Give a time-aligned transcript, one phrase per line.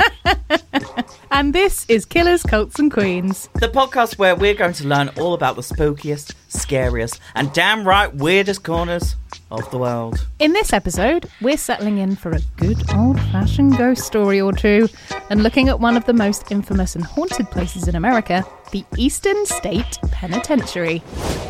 [1.30, 3.48] and this is Killers, Cults, and Queens.
[3.54, 8.14] the podcast where we're going to learn all about the spookiest, scariest, and damn right
[8.14, 9.16] weirdest corners
[9.50, 10.26] of the world.
[10.38, 14.88] In this episode, we're settling in for a good old fashioned ghost story or two
[15.30, 19.46] and looking at one of the most infamous and haunted places in America, the Eastern
[19.46, 20.98] State Penitentiary.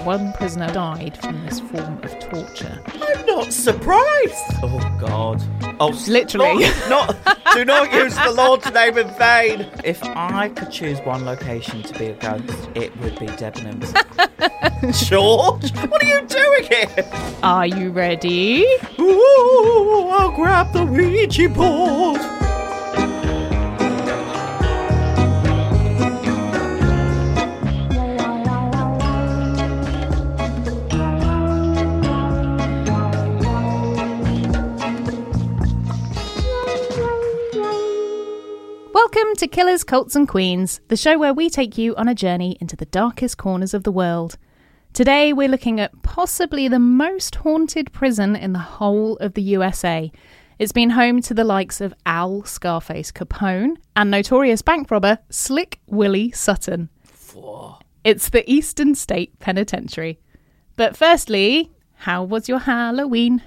[0.04, 2.82] One prisoner died from this form of torture.
[3.02, 4.34] I'm not surprised.
[4.62, 5.42] Oh God.
[5.80, 6.64] Oh, s- Literally.
[6.88, 9.68] Not, not- do not use the Lord's name in vain.
[9.84, 13.92] If I could choose one location to be a ghost, it would be Debenhams.
[14.92, 17.10] George, what are you doing here?
[17.42, 18.64] Are you ready?
[19.00, 22.20] Ooh, I'll grab the Ouija board.
[38.94, 42.56] Welcome to Killers, Cults, and Queens, the show where we take you on a journey
[42.60, 44.38] into the darkest corners of the world.
[44.92, 50.10] Today, we're looking at possibly the most haunted prison in the whole of the USA.
[50.58, 55.78] It's been home to the likes of Al Scarface Capone and notorious bank robber Slick
[55.86, 56.88] Willie Sutton.
[58.02, 60.18] It's the Eastern State Penitentiary.
[60.74, 63.42] But firstly, how was your Halloween?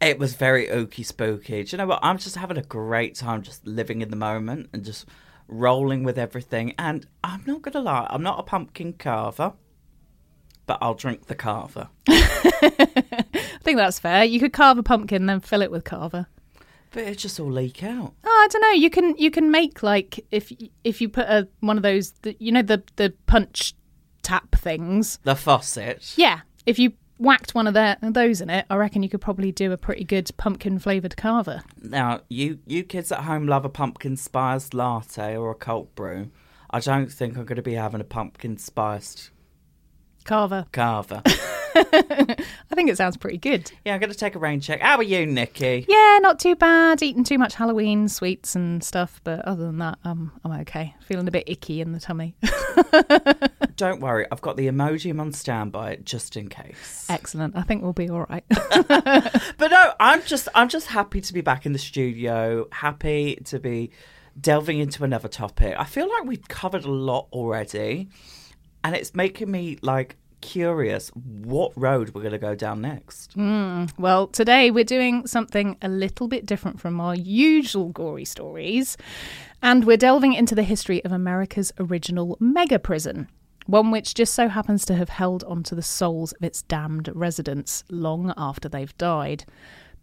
[0.00, 1.62] It was very ooky spooky.
[1.62, 2.00] Do you know what?
[2.02, 5.06] I'm just having a great time just living in the moment and just
[5.46, 6.74] rolling with everything.
[6.76, 9.52] And I'm not going to lie, I'm not a pumpkin carver,
[10.66, 11.88] but I'll drink the carver.
[12.08, 14.24] I think that's fair.
[14.24, 16.28] You could carve a pumpkin, then fill it with cava.
[16.92, 18.12] But it just all leak out.
[18.24, 18.72] Oh, I don't know.
[18.72, 20.52] You can you can make like if
[20.84, 23.74] if you put a one of those the, you know the the punch
[24.22, 25.18] tap things.
[25.22, 26.14] The faucet.
[26.16, 29.52] Yeah, if you whacked one of their, those in it, I reckon you could probably
[29.52, 31.62] do a pretty good pumpkin flavored cava.
[31.80, 36.30] Now, you, you kids at home love a pumpkin spiced latte or a cold brew.
[36.70, 39.30] I don't think I'm going to be having a pumpkin spiced
[40.24, 40.66] Cava.
[40.72, 41.22] cava.
[41.74, 43.70] I think it sounds pretty good.
[43.84, 44.80] yeah, I'm going to take a rain check.
[44.80, 45.86] How are you, Nikki?
[45.88, 47.02] Yeah, not too bad.
[47.02, 50.94] Eating too much Halloween sweets and stuff, but other than that, um, I'm okay.
[51.06, 52.36] Feeling a bit icky in the tummy.
[53.76, 57.06] Don't worry, I've got the emoji on standby just in case.
[57.08, 57.56] Excellent.
[57.56, 58.44] I think we'll be all right.
[59.58, 63.58] But no, I'm just I'm just happy to be back in the studio, happy to
[63.60, 63.90] be
[64.40, 65.74] delving into another topic.
[65.78, 68.08] I feel like we've covered a lot already,
[68.84, 73.32] and it's making me like curious what road we're going to go down next.
[73.32, 73.86] Hmm.
[73.96, 78.98] Well, today we're doing something a little bit different from our usual gory stories,
[79.62, 83.28] and we're delving into the history of America's original mega prison,
[83.66, 87.84] one which just so happens to have held onto the souls of its damned residents
[87.88, 89.44] long after they've died.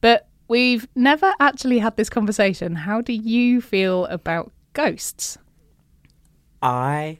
[0.01, 2.75] But we've never actually had this conversation.
[2.75, 5.37] How do you feel about ghosts?
[6.61, 7.19] I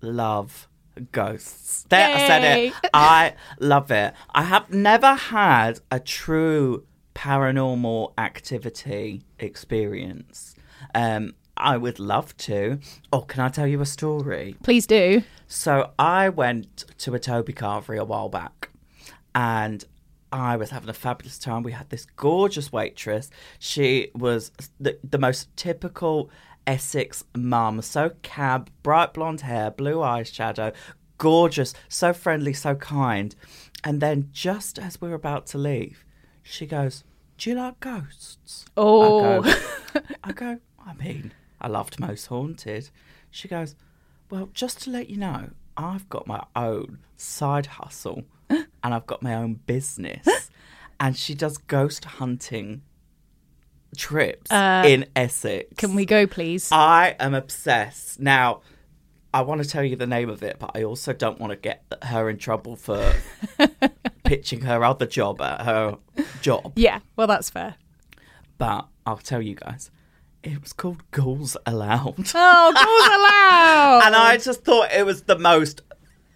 [0.00, 0.67] love
[1.12, 1.84] ghosts.
[1.88, 2.72] There, I said it.
[2.94, 4.14] I love it.
[4.30, 6.84] I have never had a true
[7.14, 10.54] paranormal activity experience.
[10.94, 12.78] Um, I would love to.
[13.12, 14.56] Oh, can I tell you a story?
[14.62, 15.22] Please do.
[15.46, 18.70] So I went to a Toby Carvery a while back
[19.34, 19.84] and
[20.30, 21.62] I was having a fabulous time.
[21.62, 23.30] We had this gorgeous waitress.
[23.58, 26.30] She was the, the most typical
[26.68, 27.80] Essex mum.
[27.80, 30.74] So cab, bright blonde hair, blue eyeshadow,
[31.16, 33.34] gorgeous, so friendly, so kind.
[33.82, 36.04] And then just as we're about to leave,
[36.42, 37.04] she goes,
[37.38, 38.66] Do you like ghosts?
[38.76, 39.40] Oh.
[39.40, 39.54] I go,
[39.94, 40.00] oh.
[40.24, 42.90] I go, I mean, I loved Most Haunted.
[43.30, 43.74] She goes,
[44.30, 49.22] Well, just to let you know, I've got my own side hustle and I've got
[49.22, 50.50] my own business.
[51.00, 52.82] and she does ghost hunting
[53.96, 55.74] trips uh, in Essex.
[55.76, 56.70] Can we go, please?
[56.72, 58.20] I am obsessed.
[58.20, 58.60] Now,
[59.32, 61.56] I want to tell you the name of it, but I also don't want to
[61.56, 63.12] get her in trouble for
[64.24, 65.98] pitching her other job at her
[66.40, 66.72] job.
[66.76, 67.76] yeah, well, that's fair.
[68.56, 69.90] But I'll tell you guys,
[70.42, 72.14] it was called Ghouls Allowed.
[72.34, 74.02] Oh, calls allowed.
[74.06, 75.82] and I just thought it was the most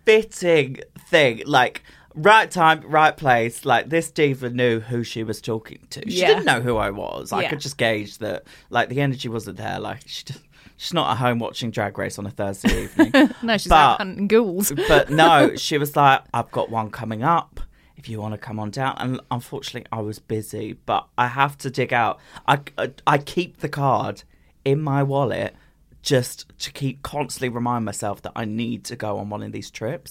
[0.05, 0.79] fitting
[1.09, 1.43] thing.
[1.47, 1.83] Like,
[2.15, 3.65] right time, right place.
[3.65, 6.03] Like, this diva knew who she was talking to.
[6.11, 6.29] She Yeah.
[6.29, 7.33] didn't know who I was.
[7.33, 7.51] I Yeah.
[7.51, 9.79] could just gauge that, like, the energy wasn't there.
[9.81, 10.41] Like, she just,
[10.77, 13.31] she's not at home watching Drag Race on a Thursday evening.
[13.43, 14.73] no, she's but- out hunting ghouls.
[14.89, 17.61] but no, she was like, I've got one coming up.
[17.97, 21.57] If you want to come on down, and unfortunately, I was busy, but I have
[21.59, 22.19] to dig out.
[22.49, 24.25] I, I, I keep the card
[24.65, 25.55] in my wallet
[26.03, 29.71] just to keep constantly remind myself that I need to go on one of these
[29.71, 30.11] trips.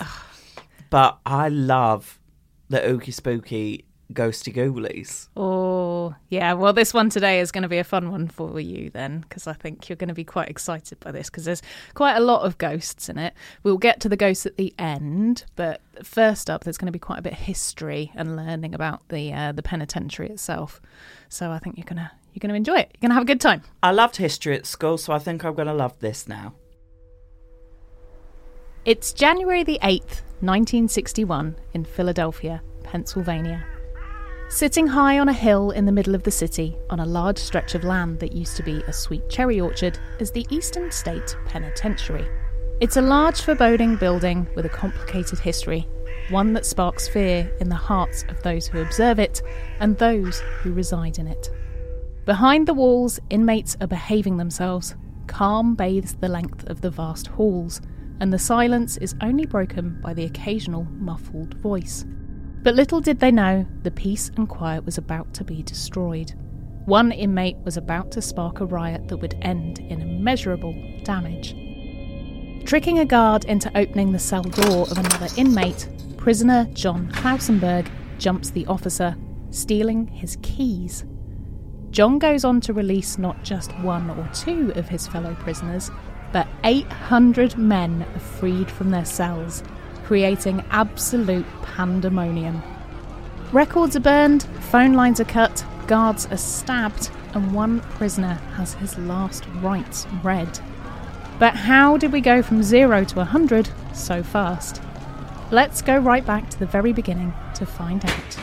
[0.92, 2.20] But I love
[2.70, 5.30] the ooky spooky ghosty ghoulies.
[5.38, 6.52] Oh, yeah.
[6.54, 9.48] Well, this one today is going to be a fun one for you then, because
[9.48, 11.62] I think you're going to be quite excited by this, because there's
[11.94, 13.34] quite a lot of ghosts in it.
[13.64, 17.00] We'll get to the ghosts at the end, but first up, there's going to be
[17.00, 20.82] quite a bit of history and learning about the uh, the penitentiary itself.
[21.30, 22.92] So I think you're gonna you're gonna enjoy it.
[22.94, 23.62] You're gonna have a good time.
[23.82, 26.54] I loved history at school, so I think I'm going to love this now.
[28.84, 33.64] It's January the 8th, 1961, in Philadelphia, Pennsylvania.
[34.50, 37.76] Sitting high on a hill in the middle of the city, on a large stretch
[37.76, 42.28] of land that used to be a sweet cherry orchard, is the Eastern State Penitentiary.
[42.80, 45.88] It's a large, foreboding building with a complicated history,
[46.32, 49.44] one that sparks fear in the hearts of those who observe it
[49.80, 51.52] and those who reside in it.
[52.26, 54.96] Behind the walls, inmates are behaving themselves.
[55.28, 57.80] Calm bathes the length of the vast halls,
[58.22, 62.06] and the silence is only broken by the occasional muffled voice.
[62.62, 66.32] But little did they know the peace and quiet was about to be destroyed.
[66.86, 70.74] One inmate was about to spark a riot that would end in immeasurable
[71.04, 71.56] damage.
[72.64, 77.90] Tricking a guard into opening the cell door of another inmate, prisoner John Klausenberg
[78.20, 79.16] jumps the officer,
[79.50, 81.06] stealing his keys.
[81.90, 85.90] John goes on to release not just one or two of his fellow prisoners,
[86.32, 89.64] but 800 men are freed from their cells,
[90.04, 92.62] creating absolute pandemonium.
[93.52, 98.98] Records are burned, phone lines are cut, guards are stabbed, and one prisoner has his
[98.98, 100.60] last rites read.
[101.40, 104.82] But how did we go from zero to 100 so fast?
[105.50, 108.38] Let's go right back to the very beginning to find out.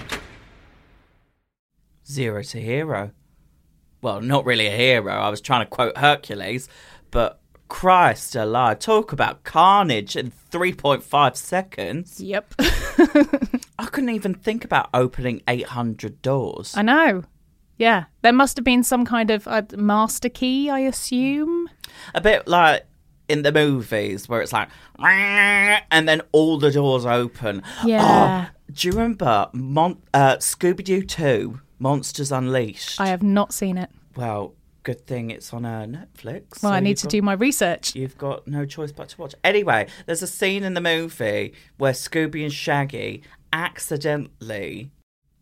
[2.07, 3.13] Zero to hero.
[4.03, 5.13] Well, not really a hero.
[5.13, 6.69] I was trying to quote Hercules,
[7.11, 8.79] but Christ alive.
[8.79, 12.21] Talk about carnage in 3.5 seconds.
[12.21, 12.55] Yep.
[13.79, 16.75] I couldn't even think about opening 800 doors.
[16.77, 17.25] I know.
[17.77, 18.05] Yeah.
[18.23, 21.69] There must have been some kind of uh, master key, I assume.
[22.15, 22.85] A bit like
[23.29, 27.63] in the movies where it's like, and then all the doors open.
[27.85, 28.47] Yeah.
[28.71, 33.01] Oh, do you remember Mon- uh, Scooby Doo 2 Monsters Unleashed?
[33.01, 33.89] I have not seen it.
[34.15, 34.55] Well,
[34.89, 36.63] good thing it's on uh, Netflix.
[36.63, 37.95] Well, so I need to got- do my research.
[37.95, 39.35] You've got no choice but to watch.
[39.45, 44.91] Anyway, there's a scene in the movie where Scooby and Shaggy accidentally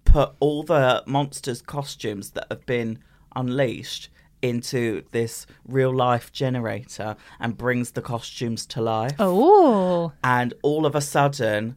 [0.05, 2.99] put all the monsters' costumes that have been
[3.37, 4.09] unleashed
[4.43, 9.15] into this real life generator and brings the costumes to life.
[9.21, 10.13] Oh.
[10.25, 11.77] And all of a sudden,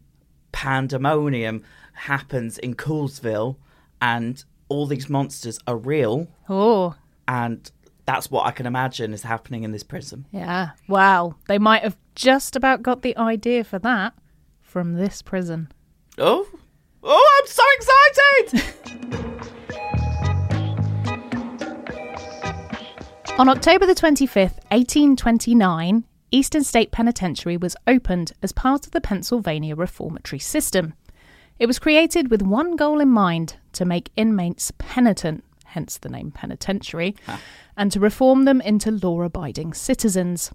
[0.51, 1.61] pandemonium
[1.93, 3.57] happens in Coolsville,
[4.01, 6.29] and all these monsters are real.
[6.49, 6.95] Oh.
[7.29, 7.71] And
[8.05, 10.25] that's what I can imagine is happening in this prison.
[10.31, 10.71] Yeah.
[10.87, 11.35] Wow.
[11.47, 14.13] They might have just about got the idea for that
[14.63, 15.71] from this prison.
[16.17, 16.47] Oh,
[17.03, 18.73] oh, I'm so excited!
[23.37, 29.75] On October the 25th, 1829, Eastern State Penitentiary was opened as part of the Pennsylvania
[29.75, 30.95] reformatory system.
[31.59, 36.31] It was created with one goal in mind to make inmates penitent, hence the name
[36.31, 37.15] penitentiary,
[37.77, 40.51] and to reform them into law abiding citizens.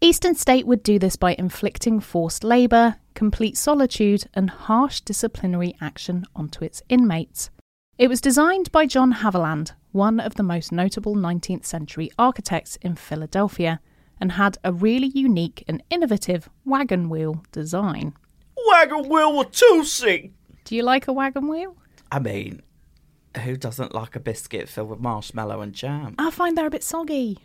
[0.00, 6.24] Eastern State would do this by inflicting forced labour, complete solitude, and harsh disciplinary action
[6.34, 7.50] onto its inmates.
[7.98, 12.96] It was designed by John Haviland, one of the most notable 19th century architects in
[12.96, 13.78] Philadelphia,
[14.18, 18.14] and had a really unique and innovative wagon wheel design.
[18.68, 20.32] Wagon wheel with two seat.
[20.64, 21.76] Do you like a wagon wheel?
[22.10, 22.62] I mean,
[23.44, 26.14] who doesn't like a biscuit filled with marshmallow and jam?
[26.18, 27.38] I find they're a bit soggy.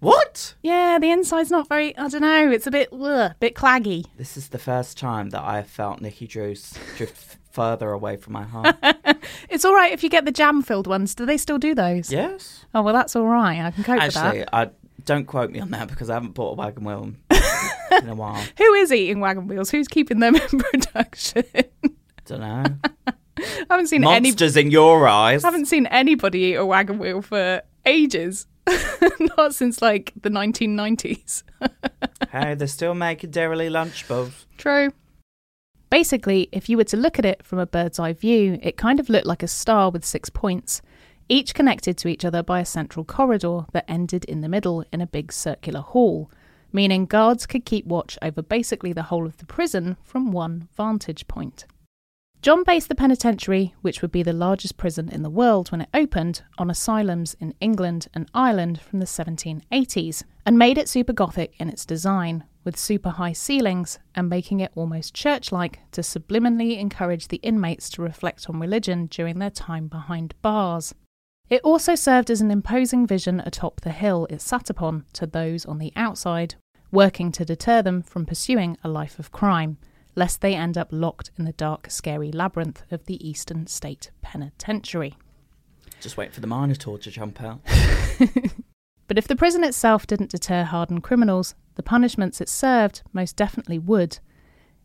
[0.00, 0.54] What?
[0.62, 1.96] Yeah, the inside's not very.
[1.96, 2.50] I don't know.
[2.50, 4.04] It's a bit, ugh, bit claggy.
[4.16, 8.32] This is the first time that I have felt Nikki Druce drift further away from
[8.32, 8.76] my heart.
[9.48, 11.14] It's all right if you get the jam-filled ones.
[11.14, 12.10] Do they still do those?
[12.10, 12.64] yes.
[12.74, 13.60] Oh well, that's all right.
[13.60, 14.48] I can cope with Actually, that.
[14.54, 14.70] I
[15.04, 17.12] don't quote me on that because I haven't bought a wagon wheel
[17.92, 18.42] in a while.
[18.58, 19.70] Who is eating wagon wheels?
[19.70, 21.44] Who's keeping them in production?
[22.24, 22.64] Don't know.
[23.38, 24.28] I haven't seen any.
[24.28, 25.44] Monsters in your eyes.
[25.44, 28.46] I haven't seen anybody eat a wagon wheel for ages.
[29.36, 31.42] Not since like the 1990s.
[32.30, 34.46] Hey, they're still making Dairy Lunchables.
[34.56, 34.90] True.
[35.90, 38.98] Basically, if you were to look at it from a bird's eye view, it kind
[38.98, 40.80] of looked like a star with six points,
[41.28, 45.02] each connected to each other by a central corridor that ended in the middle in
[45.02, 46.30] a big circular hall,
[46.72, 51.28] meaning guards could keep watch over basically the whole of the prison from one vantage
[51.28, 51.66] point.
[52.42, 55.88] John based the penitentiary, which would be the largest prison in the world when it
[55.94, 61.54] opened, on asylums in England and Ireland from the 1780s, and made it super Gothic
[61.60, 66.80] in its design, with super high ceilings and making it almost church like to subliminally
[66.80, 70.96] encourage the inmates to reflect on religion during their time behind bars.
[71.48, 75.64] It also served as an imposing vision atop the hill it sat upon to those
[75.64, 76.56] on the outside,
[76.90, 79.78] working to deter them from pursuing a life of crime,
[80.14, 85.16] lest they end up locked in the dark, scary labyrinth of the Eastern State Penitentiary.
[86.00, 87.60] Just wait for the Minotaur to jump out.
[89.12, 93.78] But if the prison itself didn't deter hardened criminals, the punishments it served most definitely
[93.78, 94.20] would.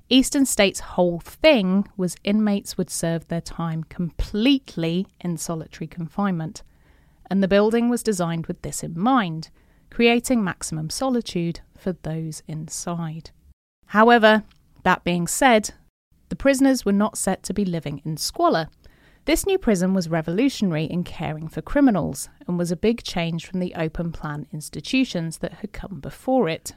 [0.09, 6.61] Eastern State's whole thing was inmates would serve their time completely in solitary confinement.
[7.31, 9.49] And the building was designed with this in mind,
[9.89, 13.31] creating maximum solitude for those inside.
[13.85, 14.43] However,
[14.87, 15.71] that being said,
[16.29, 18.69] the prisoners were not set to be living in squalor.
[19.25, 23.59] This new prison was revolutionary in caring for criminals and was a big change from
[23.59, 26.71] the open plan institutions that had come before it.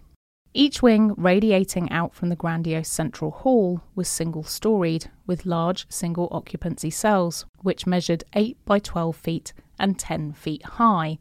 [0.53, 6.27] Each wing radiating out from the grandiose central hall was single storied, with large single
[6.33, 11.21] occupancy cells, which measured 8 by 12 feet and 10 feet high,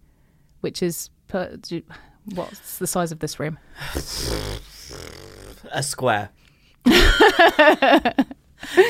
[0.62, 1.12] which is.
[1.28, 1.56] Per,
[2.34, 3.60] what's the size of this room?
[5.72, 6.32] A square.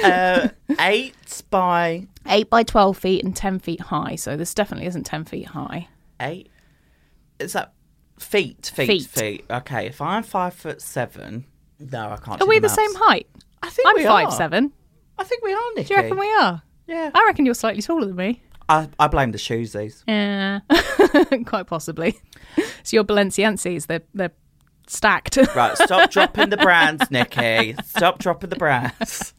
[0.03, 1.15] Uh, eight
[1.49, 5.47] by 8 by 12 feet and 10 feet high, so this definitely isn't 10 feet
[5.47, 5.87] high.
[6.21, 6.49] eight.
[7.39, 7.73] Is that
[8.19, 8.71] feet?
[8.75, 8.87] Feet.
[8.87, 9.05] Feet.
[9.05, 9.45] Feet.
[9.49, 9.87] Okay.
[9.87, 11.45] If I'm five foot seven,
[11.79, 12.41] no, I can't.
[12.41, 13.27] Are we the the same height?
[13.63, 14.31] I think I'm we five are.
[14.31, 14.73] seven.
[15.17, 15.87] I think we are, Nikki.
[15.87, 16.61] Do you reckon we are?
[16.87, 17.11] Yeah.
[17.13, 18.41] I reckon you're slightly taller than me.
[18.67, 19.71] I, I blame the shoes.
[19.73, 20.03] These.
[20.07, 20.59] Yeah,
[21.45, 22.19] quite possibly.
[22.83, 24.31] So your Balenciennes, they're they're
[24.89, 25.37] stacked.
[25.55, 25.77] Right.
[25.77, 27.75] Stop dropping the brands, Nikki.
[27.85, 29.33] Stop dropping the brands.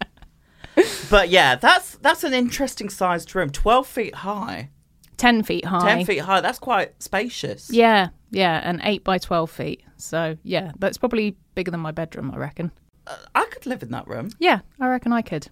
[1.11, 3.51] But yeah, that's that's an interesting sized room.
[3.51, 4.71] Twelve feet high.
[5.17, 5.95] Ten feet high.
[5.97, 6.41] Ten feet high.
[6.41, 7.71] That's quite spacious.
[7.71, 9.83] Yeah, yeah, and eight by twelve feet.
[9.97, 12.31] So yeah, that's probably bigger than my bedroom.
[12.35, 12.73] I reckon.
[13.07, 14.31] Uh, I could live in that room.
[14.39, 15.49] Yeah, I reckon I could.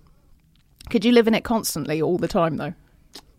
[0.90, 2.74] Could you live in it constantly all the time though?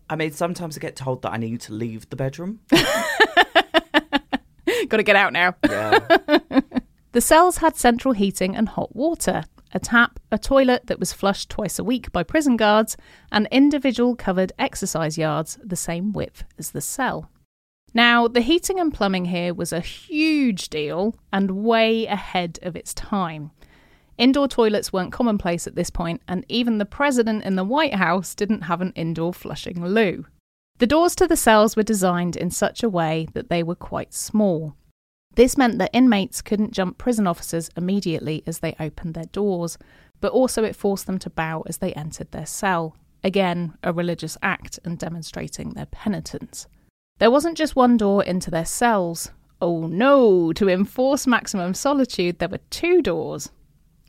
[0.08, 2.60] I mean, sometimes I get told that I need to leave the bedroom.
[4.88, 5.54] Got to get out now.
[5.68, 6.00] Yeah.
[7.12, 9.42] The cells had central heating and hot water,
[9.74, 12.96] a tap, a toilet that was flushed twice a week by prison guards,
[13.32, 17.28] and individual covered exercise yards the same width as the cell.
[17.92, 22.94] Now, the heating and plumbing here was a huge deal and way ahead of its
[22.94, 23.50] time.
[24.16, 28.36] Indoor toilets weren't commonplace at this point, and even the president in the White House
[28.36, 30.26] didn't have an indoor flushing loo.
[30.80, 34.14] The doors to the cells were designed in such a way that they were quite
[34.14, 34.74] small.
[35.34, 39.76] This meant that inmates couldn't jump prison officers immediately as they opened their doors,
[40.22, 42.96] but also it forced them to bow as they entered their cell.
[43.22, 46.66] Again, a religious act and demonstrating their penitence.
[47.18, 49.32] There wasn't just one door into their cells.
[49.60, 53.50] Oh no, to enforce maximum solitude, there were two doors.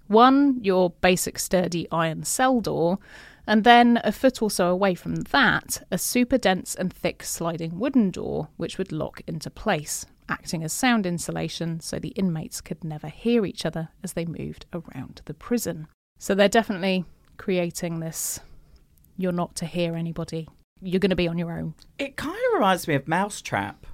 [0.08, 3.00] One, your basic sturdy iron cell door,
[3.48, 7.80] and then a foot or so away from that, a super dense and thick sliding
[7.80, 12.84] wooden door which would lock into place, acting as sound insulation so the inmates could
[12.84, 15.88] never hear each other as they moved around the prison.
[16.20, 17.06] So they're definitely
[17.38, 18.40] creating this
[19.18, 20.48] you're not to hear anybody
[20.82, 21.76] you're going to be on your own.
[22.00, 23.86] It kind of reminds me of Mousetrap.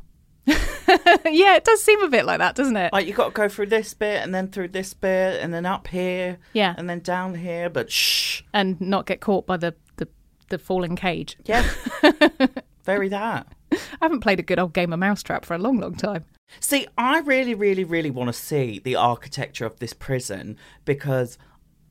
[1.26, 2.94] yeah, it does seem a bit like that, doesn't it?
[2.94, 5.66] Like you got to go through this bit and then through this bit and then
[5.66, 6.74] up here, Yeah.
[6.78, 7.70] and then down here.
[7.70, 10.08] But shh, and not get caught by the the,
[10.50, 11.38] the falling cage.
[11.46, 11.68] yeah,
[12.86, 13.48] very that.
[13.74, 16.24] I haven't played a good old game of Mousetrap for a long, long time.
[16.62, 21.38] See, I really, really, really want to see the architecture of this prison because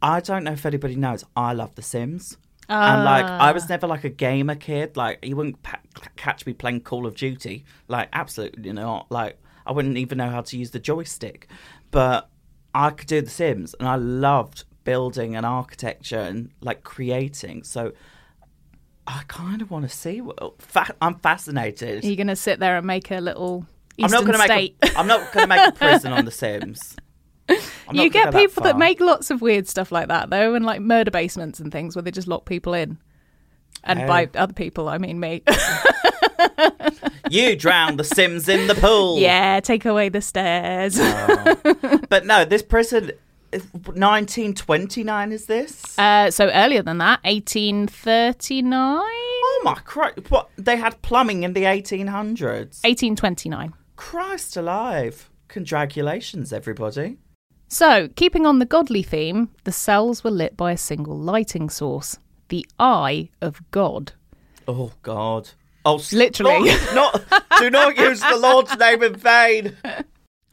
[0.01, 1.25] I don't know if anybody knows.
[1.37, 2.39] I love The Sims.
[2.69, 3.69] And like, I was ah.
[3.71, 4.97] never like a gamer kid.
[4.97, 5.81] Like, you wouldn't pa-
[6.17, 7.65] catch me playing Call of Duty.
[7.89, 9.11] Like, absolutely not.
[9.11, 11.49] Like, I wouldn't even know how to use the joystick.
[11.91, 12.29] But
[12.75, 17.65] I could do The Sims, and I loved building and architecture and like creating.
[17.65, 17.93] So
[19.07, 20.21] I kind of want to see.
[20.21, 22.05] What, fa- I'm fascinated.
[22.05, 23.67] Are you going to sit there and make a little
[23.99, 24.77] I'm not going to make.
[24.83, 26.97] A, I'm not going to make a prison on The Sims.
[27.93, 31.11] You get people that, make lots of weird stuff like that though, and like murder
[31.11, 32.99] basements and things where they just lock people in.
[33.85, 34.07] And Oh.
[34.07, 35.43] by other people, I mean me.
[37.29, 39.19] You drown the Sims in the pool.
[39.19, 40.99] yeah, take away the stairs.
[42.09, 43.11] But no, this prison.
[43.53, 45.99] 1929 is this?
[45.99, 48.73] Uh, so earlier than that, 1839,
[49.03, 50.31] oh my Christ!
[50.31, 52.83] What they had plumbing in the 1800s.
[52.85, 53.73] 1829.
[53.97, 55.31] Christ alive!
[55.49, 57.19] Congratulations, everybody.
[57.69, 62.19] So, keeping on the godly theme, the cells were lit by a single lighting source,
[62.49, 64.13] the Eye of God.
[64.69, 65.51] Oh God!
[65.85, 66.71] Oh, Literally.
[66.95, 69.77] Not, not do not use the Lord's name in vain.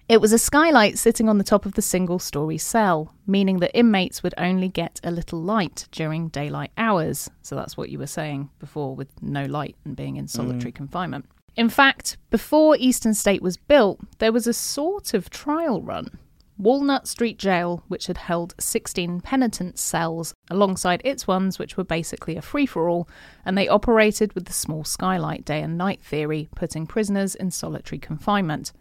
[0.09, 3.75] It was a skylight sitting on the top of the single story cell, meaning that
[3.75, 7.29] inmates would only get a little light during daylight hours.
[7.41, 10.75] So that's what you were saying before with no light and being in solitary mm.
[10.75, 11.25] confinement.
[11.55, 16.09] In fact, before Eastern State was built, there was a sort of trial run.
[16.57, 22.37] Walnut Street Jail, which had held 16 penitent cells alongside its ones, which were basically
[22.37, 23.07] a free for all,
[23.43, 27.99] and they operated with the small skylight day and night theory, putting prisoners in solitary
[27.99, 28.71] confinement.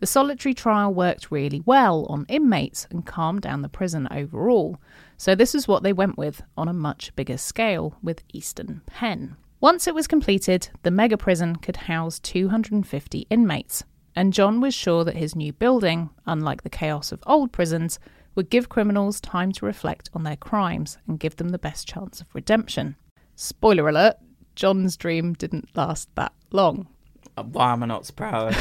[0.00, 4.78] The solitary trial worked really well on inmates and calmed down the prison overall,
[5.16, 9.36] so this is what they went with on a much bigger scale with Eastern Pen.
[9.60, 15.04] Once it was completed, the mega prison could house 250 inmates, and John was sure
[15.04, 17.98] that his new building, unlike the chaos of old prisons,
[18.34, 22.20] would give criminals time to reflect on their crimes and give them the best chance
[22.20, 22.96] of redemption.
[23.36, 24.16] Spoiler alert,
[24.54, 26.88] John's dream didn't last that long.
[27.36, 28.58] Uh, why am I not surprised?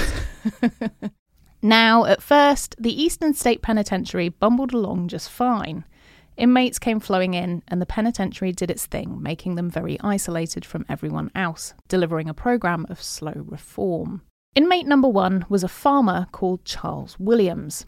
[1.61, 5.85] Now, at first, the Eastern State Penitentiary bumbled along just fine.
[6.35, 10.85] Inmates came flowing in, and the penitentiary did its thing, making them very isolated from
[10.89, 14.23] everyone else, delivering a program of slow reform.
[14.53, 17.85] Inmate number one was a farmer called Charles Williams.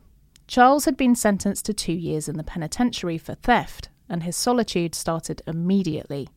[0.47, 4.95] Charles had been sentenced to two years in the penitentiary for theft, and his solitude
[4.95, 6.29] started immediately.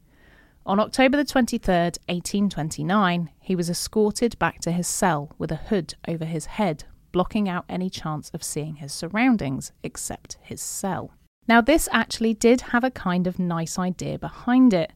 [0.65, 5.95] On October the 23rd, 1829, he was escorted back to his cell with a hood
[6.09, 11.13] over his head, blocking out any chance of seeing his surroundings except his cell.
[11.47, 14.93] Now, this actually did have a kind of nice idea behind it.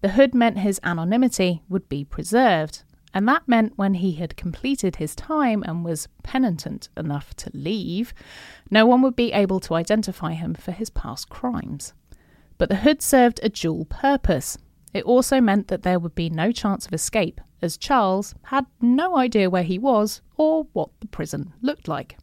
[0.00, 4.96] The hood meant his anonymity would be preserved, and that meant when he had completed
[4.96, 8.14] his time and was penitent enough to leave,
[8.70, 11.92] no one would be able to identify him for his past crimes.
[12.58, 14.58] But the hood served a dual purpose.
[14.92, 19.16] It also meant that there would be no chance of escape, as Charles had no
[19.16, 22.16] idea where he was or what the prison looked like.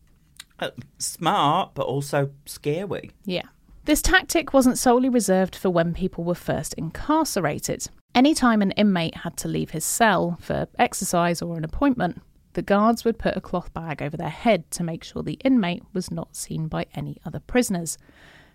[0.59, 3.11] Uh, Smart, but also scary.
[3.25, 3.43] Yeah.
[3.85, 7.87] This tactic wasn't solely reserved for when people were first incarcerated.
[8.17, 12.19] Anytime an inmate had to leave his cell for exercise or an appointment,
[12.53, 15.83] the guards would put a cloth bag over their head to make sure the inmate
[15.93, 17.99] was not seen by any other prisoners,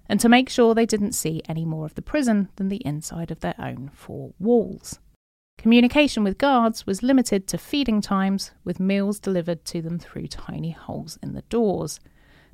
[0.08, 3.30] and to make sure they didn't see any more of the prison than the inside
[3.30, 4.98] of their own four walls.
[5.58, 10.72] Communication with guards was limited to feeding times, with meals delivered to them through tiny
[10.72, 12.00] holes in the doors.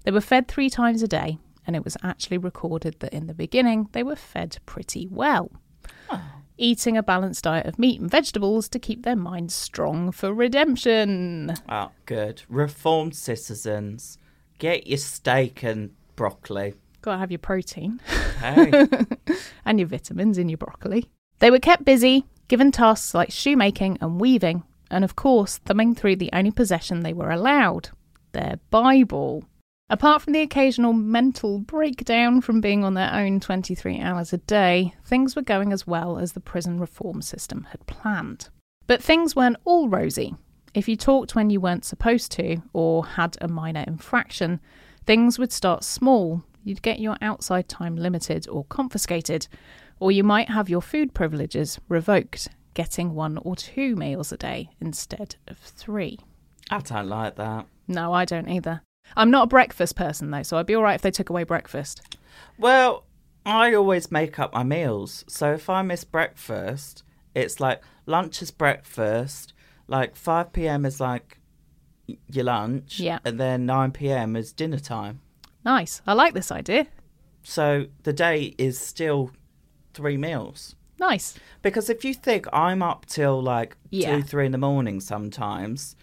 [0.05, 3.33] They were fed three times a day, and it was actually recorded that in the
[3.33, 5.51] beginning they were fed pretty well.
[6.61, 11.55] Eating a balanced diet of meat and vegetables to keep their minds strong for redemption.
[11.69, 12.43] Oh, good.
[12.49, 14.19] Reformed citizens,
[14.59, 16.75] get your steak and broccoli.
[17.01, 18.01] Gotta have your protein
[18.41, 18.87] Hey,
[19.65, 21.09] and your vitamins in your broccoli.
[21.39, 26.17] They were kept busy, given tasks like shoemaking and weaving, and of course, thumbing through
[26.17, 27.91] the only possession they were allowed
[28.33, 29.45] their Bible.
[29.91, 34.93] Apart from the occasional mental breakdown from being on their own 23 hours a day,
[35.07, 38.51] things were going as well as the prison reform system had planned.
[38.87, 40.35] But things weren't all rosy.
[40.75, 44.61] If you talked when you weren't supposed to, or had a minor infraction,
[45.07, 46.43] things would start small.
[46.65, 49.49] You'd get your outside time limited or confiscated,
[50.01, 54.69] or you might have your food privileges revoked, getting one or two meals a day
[54.81, 56.19] instead of three.
[56.71, 57.65] I don't like that.
[57.87, 58.83] No, I don't either.
[59.17, 61.45] I'm not a breakfast person though, so I'd be all right if they took away
[61.45, 62.17] breakfast.
[62.59, 63.05] Well,
[63.47, 65.25] I always make up my meals.
[65.29, 67.03] So if I miss breakfast,
[67.35, 69.53] it's like lunch is breakfast,
[69.87, 70.85] like 5 p.m.
[70.85, 71.39] is like
[72.31, 73.19] your lunch, Yeah.
[73.25, 74.35] and then 9 p.m.
[74.37, 75.21] is dinner time.
[75.65, 76.01] Nice.
[76.07, 76.87] I like this idea.
[77.43, 79.31] So the day is still
[79.95, 80.75] three meals.
[81.01, 81.39] Nice.
[81.63, 84.17] Because if you think I'm up till like Yeah.
[84.17, 85.97] two, three in the morning sometimes,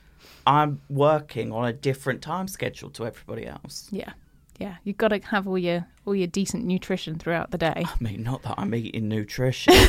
[0.45, 3.87] I'm working on a different time schedule to everybody else.
[3.91, 4.13] Yeah.
[4.59, 4.75] Yeah.
[4.83, 7.83] You've got to have all your all your decent nutrition throughout the day.
[7.85, 9.73] I mean, not that I'm eating nutrition.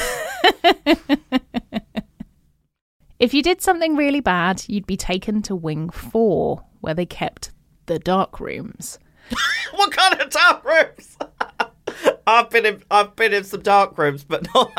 [3.18, 7.50] If you did something really bad, you'd be taken to Wing 4, where they kept
[7.86, 8.98] the dark rooms.
[9.74, 11.16] what kind of dark rooms?
[12.26, 14.70] I've been in I've been in some dark rooms, but not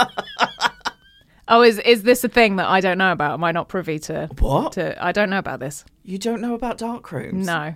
[1.48, 3.34] Oh, is is this a thing that I don't know about?
[3.34, 4.74] Am I not privy to What?
[4.74, 5.86] To I don't know about this.
[6.04, 7.46] You don't know about dark rooms?
[7.46, 7.76] No.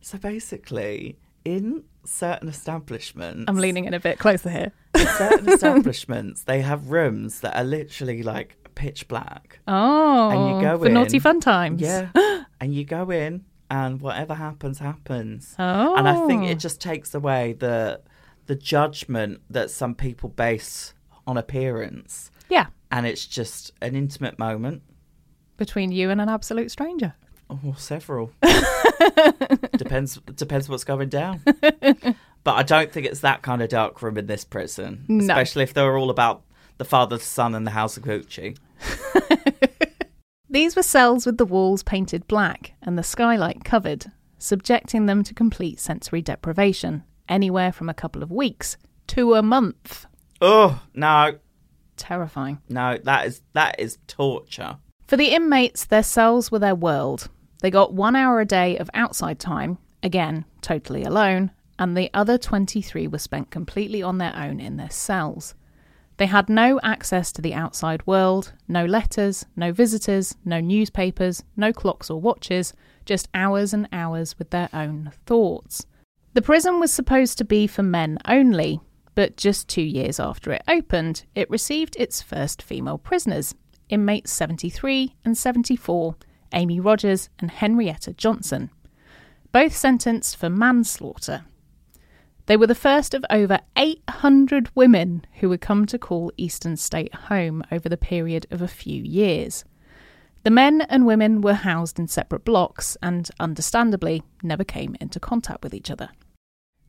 [0.00, 4.72] So basically, in certain establishments, I'm leaning in a bit closer here.
[4.94, 9.60] in certain establishments, they have rooms that are literally like pitch black.
[9.68, 11.80] Oh, And you oh, go for naughty fun times.
[11.80, 12.10] Yeah.
[12.60, 15.54] and you go in and whatever happens happens.
[15.58, 15.96] Oh.
[15.96, 16.58] And I think it oh.
[16.58, 18.00] just takes away the
[18.46, 20.94] the judgment that some people base
[21.26, 22.30] on appearance.
[22.48, 22.66] Yeah.
[22.92, 24.82] And it's just an intimate moment.
[25.56, 27.14] Between you and an absolute stranger.
[27.48, 28.30] Or several.
[29.76, 31.40] depends depends what's going down.
[32.44, 35.04] but I don't think it's that kind of dark room in this prison.
[35.08, 35.24] No.
[35.24, 36.42] Especially if they were all about
[36.78, 38.56] the father, the son, and the house of Gucci.
[40.50, 45.32] These were cells with the walls painted black and the skylight covered, subjecting them to
[45.32, 48.76] complete sensory deprivation, anywhere from a couple of weeks
[49.08, 50.06] to a month.
[50.42, 51.38] Oh no,
[51.96, 52.60] Terrifying.
[52.68, 54.76] no, that is that is torture.
[55.06, 57.28] For the inmates, their cells were their world.
[57.60, 62.38] They got one hour a day of outside time, again, totally alone, and the other
[62.38, 65.54] 23 were spent completely on their own in their cells.
[66.16, 71.72] They had no access to the outside world, no letters, no visitors, no newspapers, no
[71.72, 72.72] clocks or watches,
[73.04, 75.86] just hours and hours with their own thoughts.
[76.34, 78.80] The prison was supposed to be for men only,
[79.14, 83.54] but just two years after it opened, it received its first female prisoners,
[83.88, 86.16] inmates 73 and 74,
[86.54, 88.70] Amy Rogers and Henrietta Johnson,
[89.52, 91.44] both sentenced for manslaughter.
[92.46, 97.14] They were the first of over 800 women who would come to call Eastern State
[97.14, 99.64] home over the period of a few years.
[100.42, 105.62] The men and women were housed in separate blocks and, understandably, never came into contact
[105.62, 106.10] with each other.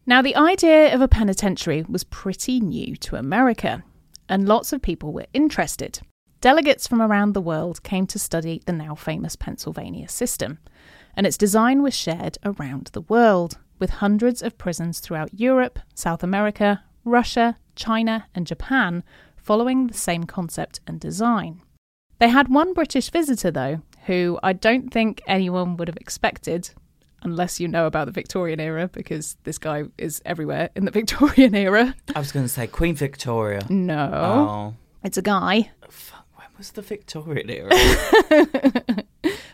[0.06, 3.84] Now, the idea of a penitentiary was pretty new to America,
[4.28, 6.02] and lots of people were interested.
[6.42, 10.60] Delegates from around the world came to study the now famous Pennsylvania system,
[11.16, 16.22] and its design was shared around the world, with hundreds of prisons throughout Europe, South
[16.22, 19.04] America, Russia, China, and Japan
[19.38, 21.62] following the same concept and design.
[22.20, 26.72] They had one British visitor, though, who I don't think anyone would have expected,
[27.24, 31.56] unless you know about the Victorian era, because this guy is everywhere in the Victorian
[31.56, 31.96] era.
[32.16, 33.62] I was going to say Queen Victoria.
[33.70, 35.72] No, Oh, it's a guy.
[35.90, 37.72] fuck, when was the Victorian era?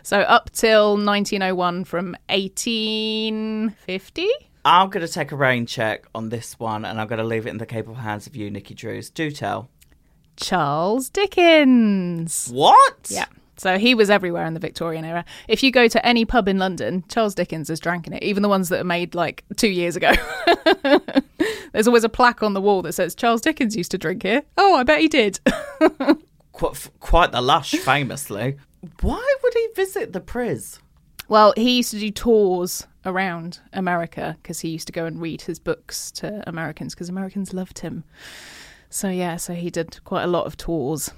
[0.02, 4.28] So up till 1901 from 1850?
[4.64, 7.46] I'm going to take a rain check on this one, and I'm going to leave
[7.46, 9.10] it in the capable hands of you, Nikki Druce.
[9.10, 9.68] Do tell.
[10.36, 12.48] Charles Dickens.
[12.52, 13.08] What?
[13.10, 13.26] Yeah.
[13.60, 15.22] So he was everywhere in the Victorian era.
[15.46, 18.42] If you go to any pub in London, Charles Dickens has drank in it, even
[18.42, 20.12] the ones that are made like two years ago.
[21.72, 24.44] There's always a plaque on the wall that says Charles Dickens used to drink here.
[24.56, 25.40] Oh, I bet he did.
[26.52, 28.56] Qu- quite the lush, famously.
[29.02, 30.78] Why would he visit the Priz?
[31.28, 35.42] well, he used to do tours around America because he used to go and read
[35.42, 38.04] his books to Americans because Americans loved him.
[38.88, 41.10] So yeah, so he did quite a lot of tours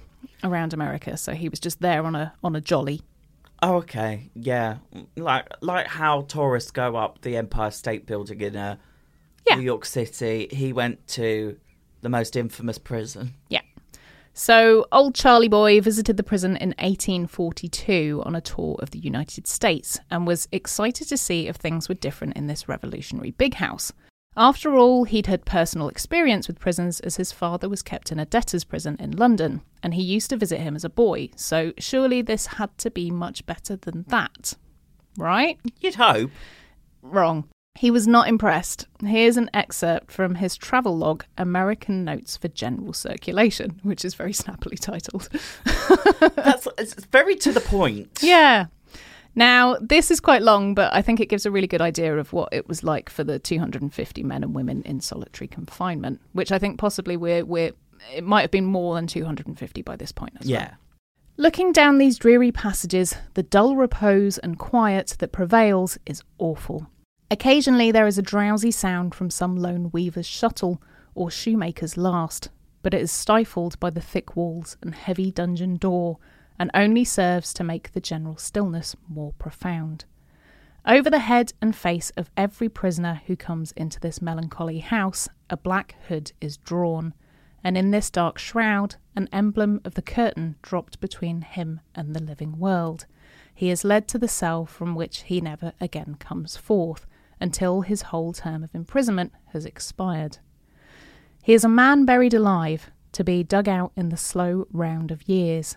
[0.45, 1.17] around America.
[1.17, 3.03] So he was just there on a on a jolly.
[3.63, 4.31] Oh, okay.
[4.35, 4.79] Yeah.
[5.17, 8.77] Like like how tourists go up the Empire State Building in uh,
[9.49, 9.57] Yeah.
[9.57, 10.49] New York City.
[10.51, 11.57] He went to
[12.01, 13.35] the most infamous prison.
[13.49, 13.61] Yeah.
[14.35, 19.47] So, old Charlie Boy visited the prison in 1842 on a tour of the United
[19.47, 23.93] States and was excited to see if things were different in this revolutionary big house.
[24.37, 28.25] After all, he'd had personal experience with prisons as his father was kept in a
[28.25, 32.23] debtor's prison in London, and he used to visit him as a boy, so surely
[32.23, 34.55] this had to be much better than that.
[35.19, 35.59] Right?
[35.81, 36.31] You'd hope.
[37.03, 37.47] Wrong.
[37.75, 38.87] He was not impressed.
[39.05, 44.33] Here's an excerpt from his travel log, American Notes for General Circulation, which is very
[44.33, 45.29] snappily titled.
[46.21, 48.21] That's it's very to the point.
[48.23, 48.67] yeah.
[49.35, 52.33] Now, this is quite long, but I think it gives a really good idea of
[52.33, 56.59] what it was like for the 250 men and women in solitary confinement, which I
[56.59, 57.73] think possibly we're, we're
[58.15, 60.61] it might have been more than 250 by this point as well.
[60.61, 60.75] Yeah.
[61.37, 66.89] Looking down these dreary passages, the dull repose and quiet that prevails is awful.
[67.31, 70.83] Occasionally there is a drowsy sound from some lone weaver's shuttle
[71.15, 72.51] or shoemaker's last,
[72.83, 76.19] but it is stifled by the thick walls and heavy dungeon door,
[76.63, 80.05] and only serves to make the general stillness more profound.
[80.87, 85.57] Over the head and face of every prisoner who comes into this melancholy house, a
[85.57, 87.15] black hood is drawn,
[87.65, 92.23] and in this dark shroud, an emblem of the curtain dropped between him and the
[92.23, 93.07] living world.
[93.53, 97.09] He is led to the cell from which he never again comes forth
[97.41, 100.39] until his whole term of imprisonment has expired.
[101.43, 105.29] He is a man buried alive, to be dug out in the slow round of
[105.29, 105.77] years.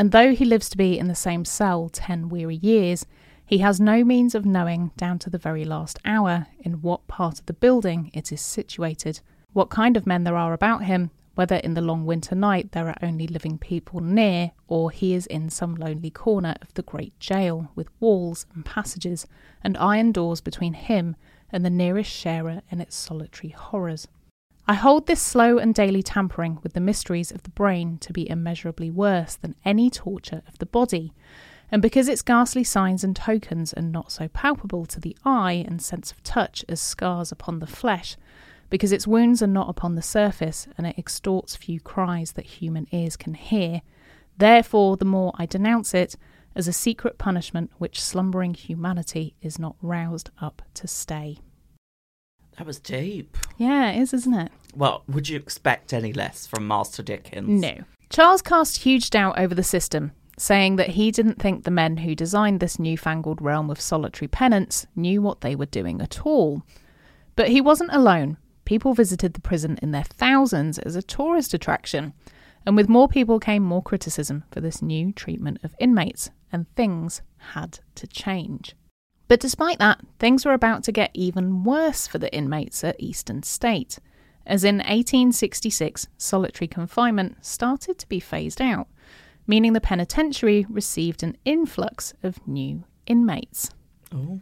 [0.00, 3.04] And though he lives to be in the same cell ten weary years,
[3.44, 7.38] he has no means of knowing down to the very last hour in what part
[7.38, 9.20] of the building it is situated,
[9.52, 12.88] what kind of men there are about him, whether in the long winter night there
[12.88, 17.20] are only living people near, or he is in some lonely corner of the great
[17.20, 19.26] jail, with walls and passages
[19.62, 21.14] and iron doors between him
[21.52, 24.08] and the nearest sharer in its solitary horrors.
[24.70, 28.30] I hold this slow and daily tampering with the mysteries of the brain to be
[28.30, 31.12] immeasurably worse than any torture of the body,
[31.72, 35.82] and because its ghastly signs and tokens are not so palpable to the eye and
[35.82, 38.16] sense of touch as scars upon the flesh,
[38.68, 42.86] because its wounds are not upon the surface and it extorts few cries that human
[42.92, 43.82] ears can hear,
[44.38, 46.14] therefore the more I denounce it
[46.54, 51.38] as a secret punishment which slumbering humanity is not roused up to stay.
[52.60, 53.38] That was deep.
[53.56, 54.52] Yeah, it is, isn't it?
[54.76, 57.58] Well, would you expect any less from Master Dickens?
[57.58, 57.84] No.
[58.10, 62.14] Charles cast huge doubt over the system, saying that he didn't think the men who
[62.14, 66.62] designed this newfangled realm of solitary penance knew what they were doing at all.
[67.34, 68.36] But he wasn't alone.
[68.66, 72.12] People visited the prison in their thousands as a tourist attraction,
[72.66, 77.22] and with more people came more criticism for this new treatment of inmates, and things
[77.38, 78.76] had to change.
[79.30, 83.44] But despite that, things were about to get even worse for the inmates at Eastern
[83.44, 84.00] State,
[84.44, 88.88] as in 1866, solitary confinement started to be phased out,
[89.46, 93.70] meaning the penitentiary received an influx of new inmates.
[94.12, 94.40] Oh.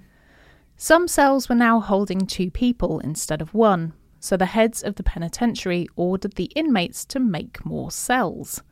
[0.79, 5.03] Some cells were now holding two people instead of one, so the heads of the
[5.03, 8.62] penitentiary ordered the inmates to make more cells.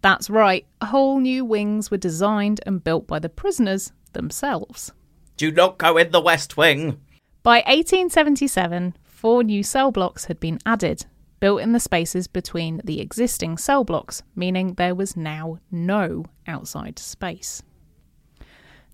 [0.00, 4.90] That's right, whole new wings were designed and built by the prisoners themselves.
[5.36, 7.00] Do not go in the West Wing.
[7.42, 11.06] By 1877, four new cell blocks had been added,
[11.40, 16.98] built in the spaces between the existing cell blocks, meaning there was now no outside
[16.98, 17.62] space.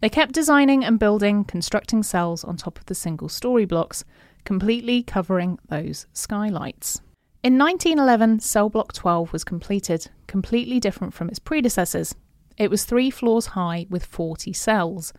[0.01, 4.05] They kept designing and building, constructing cells on top of the single story blocks,
[4.45, 7.03] completely covering those skylights.
[7.43, 12.15] In 1911, cell block 12 was completed, completely different from its predecessors.
[12.57, 15.13] It was three floors high with 40 cells.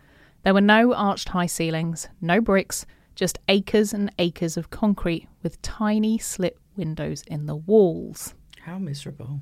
[0.44, 5.62] There were no arched high ceilings, no bricks, just acres and acres of concrete with
[5.62, 8.34] tiny slit windows in the walls.
[8.64, 9.42] How miserable.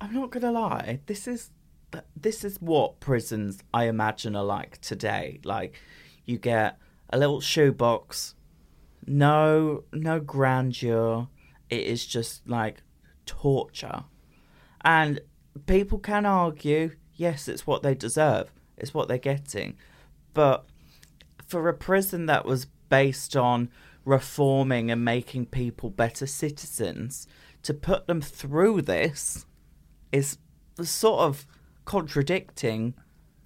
[0.00, 1.00] I'm not gonna lie.
[1.06, 1.50] This is
[2.16, 5.40] this is what prisons I imagine are like today.
[5.44, 5.74] Like
[6.24, 6.78] you get
[7.10, 8.34] a little shoebox,
[9.06, 11.28] no no grandeur.
[11.68, 12.82] It is just like
[13.26, 14.04] torture.
[14.82, 15.20] And
[15.66, 18.50] people can argue, yes, it's what they deserve.
[18.78, 19.76] It's what they're getting.
[20.34, 20.64] But
[21.46, 23.70] for a prison that was based on
[24.04, 27.26] reforming and making people better citizens,
[27.62, 29.44] to put them through this
[30.12, 30.38] is
[30.82, 31.46] sort of
[31.84, 32.94] contradicting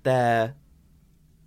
[0.03, 0.55] their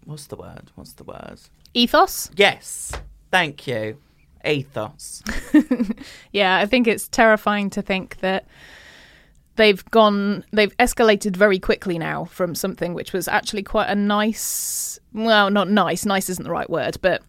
[0.06, 0.72] what's the word?
[0.76, 1.40] What's the word?
[1.74, 2.30] Ethos?
[2.36, 2.92] Yes.
[3.32, 3.98] Thank you.
[4.46, 5.24] Ethos.
[6.32, 8.48] Yeah, I think it's terrifying to think that
[9.58, 14.98] they've gone, they've escalated very quickly now from something which was actually quite a nice,
[15.14, 17.22] well, not nice, nice isn't the right word, but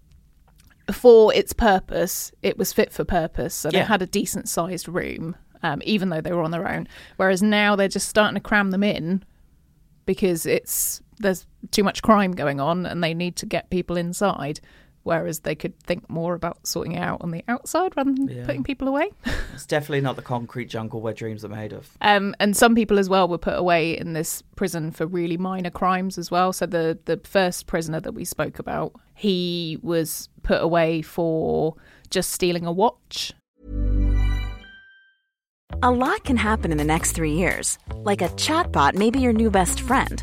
[0.93, 3.55] for its purpose, it was fit for purpose.
[3.55, 3.85] So they Yeah.
[3.85, 6.87] had a decent sized room, um, even though they were on their own.
[7.17, 9.25] Whereas now they're just starting to cram them in
[10.07, 14.61] because it's there's too much crime going on and they need to get people inside
[15.09, 18.45] whereas they could think more about sorting it out on the outside rather than Yeah.
[18.47, 19.11] putting people away.
[19.55, 21.91] It's definitely not the concrete jungle where dreams are made of.
[22.01, 25.71] Um, and some people as well were put away in this prison for really minor
[25.71, 26.53] crimes as well.
[26.53, 31.75] So the the first prisoner that we spoke about, he was put away for
[32.11, 33.33] just stealing a watch.
[35.83, 37.79] A lot can happen in the next three years.
[38.05, 40.23] Like a chatbot may be your new best friend.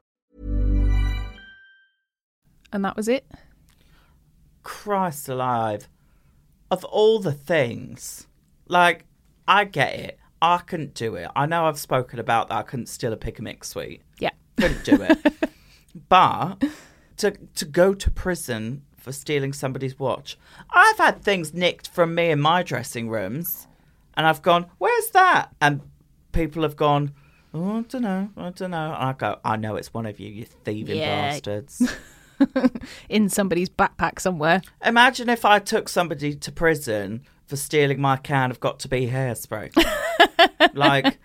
[2.73, 3.25] And that was it.
[4.63, 5.87] Christ alive.
[6.69, 8.27] Of all the things,
[8.67, 9.05] like,
[9.47, 10.19] I get it.
[10.41, 11.29] I couldn't do it.
[11.35, 12.57] I know I've spoken about that.
[12.57, 14.01] I couldn't steal a pick a mix sweet.
[14.19, 14.29] Yeah.
[14.57, 15.33] Couldn't do it.
[16.09, 16.63] but
[17.17, 20.37] to to go to prison for stealing somebody's watch.
[20.71, 23.67] I've had things nicked from me in my dressing rooms,
[24.15, 25.81] and I've gone, "Where's that?" And
[26.31, 27.11] people have gone,
[27.53, 28.29] "Oh, I don't know.
[28.37, 31.31] I don't know." I go, "I know it's one of you, you thieving Yeah.
[31.31, 31.81] bastards."
[33.09, 34.61] In somebody's backpack somewhere.
[34.85, 39.07] Imagine if I took somebody to prison for stealing my can of got to be
[39.07, 39.71] hairspray.
[40.73, 41.17] like,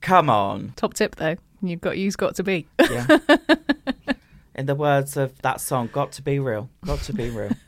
[0.00, 0.72] come on.
[0.76, 1.36] Top tip though.
[1.62, 2.66] You've got you's got to be.
[2.78, 3.18] Yeah.
[4.54, 6.68] In the words of that song, got to be real.
[6.84, 7.50] Got to be real.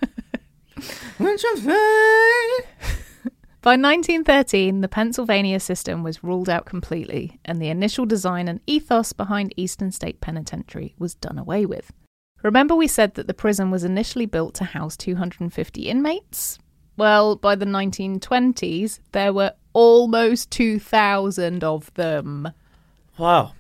[3.63, 9.13] By 1913, the Pennsylvania system was ruled out completely, and the initial design and ethos
[9.13, 11.93] behind Eastern State Penitentiary was done away with.
[12.43, 16.59] Remember, we said that the prison was initially built to house 250 inmates?
[16.97, 22.53] Well, by the 1920s, there were almost 2,000 of them.
[23.19, 23.53] Wow.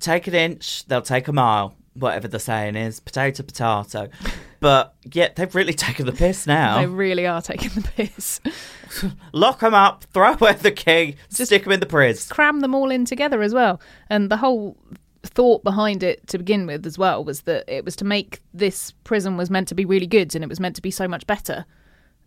[0.00, 1.74] take an inch, they'll take a mile.
[1.94, 4.08] Whatever the saying is, potato, potato.
[4.60, 6.80] But yeah, they've really taken the piss now.
[6.80, 8.40] They really are taking the piss.
[9.32, 12.28] Lock them up, throw away the key, stick them in the prison.
[12.32, 13.80] cram them all in together as well.
[14.10, 14.76] And the whole
[15.22, 18.92] thought behind it to begin with as well was that it was to make this
[19.04, 21.26] prison was meant to be really good and it was meant to be so much
[21.26, 21.66] better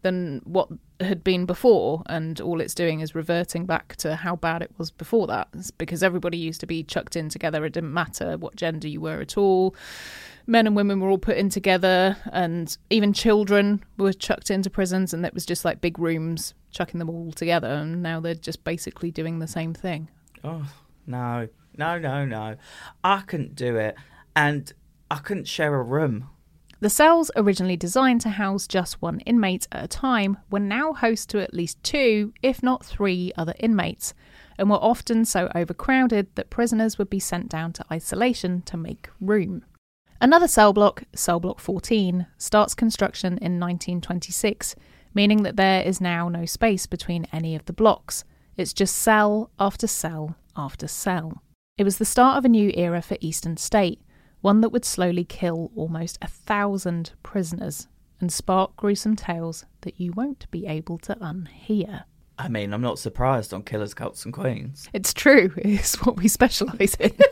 [0.04, 2.04] than what had been before.
[2.06, 5.48] And all it's doing is reverting back to how bad it was before that.
[5.54, 7.66] It's because everybody used to be chucked in together.
[7.66, 9.76] It didn't matter what gender you were at all.
[10.46, 15.14] Men and women were all put in together and even children were chucked into prisons
[15.14, 17.70] and it was just like big rooms chucking them all together.
[17.70, 20.10] And now they're just basically doing the same thing.
[20.44, 20.70] Oh,
[21.08, 21.48] no,
[21.78, 22.56] no, no, no.
[23.04, 23.96] I couldn't do it.
[24.36, 24.72] And
[25.10, 26.30] I couldn't share a room.
[26.80, 31.30] The cells, originally designed to house just one inmate at a time, were now host
[31.30, 34.14] to at least two, if not three, other inmates,
[34.58, 39.10] and were often so overcrowded that prisoners would be sent down to isolation to make
[39.22, 39.64] room.
[40.20, 44.76] Another cell block, cell block 14, starts construction in 1926,
[45.14, 48.24] meaning that there is now no space between any of the blocks.
[48.58, 51.43] It's just cell after cell after cell.
[51.76, 54.00] It was the start of a new era for Eastern State,
[54.42, 57.88] one that would slowly kill almost a thousand prisoners
[58.22, 62.04] and spark gruesome tales that you won't be able to unhear.
[62.38, 64.88] I mean, I'm not surprised on Killers, Cults, and Queens.
[64.94, 67.12] It's true, it's what we specialise in.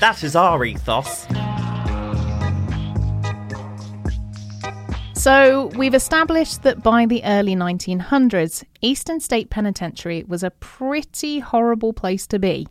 [0.00, 1.26] That is our ethos.
[5.14, 11.92] So, we've established that by the early 1900s, Eastern State Penitentiary was a pretty horrible
[11.92, 12.66] place to be.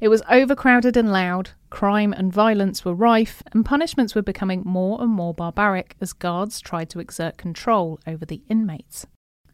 [0.00, 5.02] It was overcrowded and loud, crime and violence were rife, and punishments were becoming more
[5.02, 9.06] and more barbaric as guards tried to exert control over the inmates.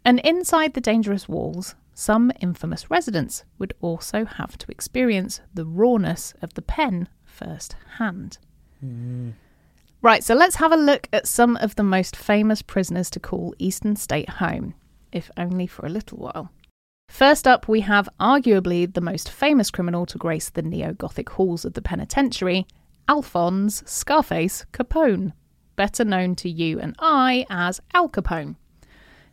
[0.05, 6.35] And inside the dangerous walls, some infamous residents would also have to experience the rawness
[6.43, 8.37] of the pen firsthand.
[8.85, 9.33] Mm.
[10.03, 13.55] Right, so let's have a look at some of the most famous prisoners to call
[13.59, 14.75] Eastern State home,
[15.11, 16.51] if only for a little while.
[17.09, 21.65] First up, we have arguably the most famous criminal to grace the neo Gothic halls
[21.65, 22.67] of the penitentiary,
[23.09, 25.33] Alphonse Scarface Capone,
[25.77, 28.57] better known to you and I as Al Capone.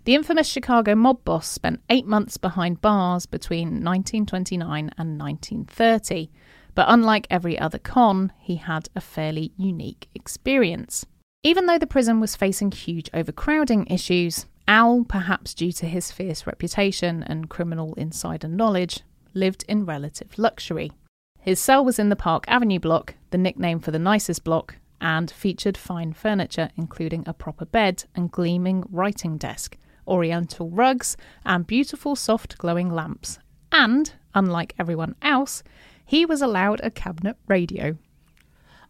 [0.04, 6.32] The infamous Chicago mob boss spent eight months behind bars between 1929 and 1930.
[6.74, 11.06] But unlike every other con, he had a fairly unique experience.
[11.44, 16.48] Even though the prison was facing huge overcrowding issues, Al, perhaps due to his fierce
[16.48, 19.02] reputation and criminal insider knowledge,
[19.34, 20.94] lived in relative luxury.
[21.42, 25.30] His cell was in the Park Avenue block, the nickname for the nicest block, and
[25.30, 32.16] featured fine furniture, including a proper bed and gleaming writing desk, oriental rugs, and beautiful
[32.16, 33.40] soft glowing lamps.
[33.74, 35.64] And, unlike everyone else,
[36.06, 37.98] he was allowed a cabinet radio.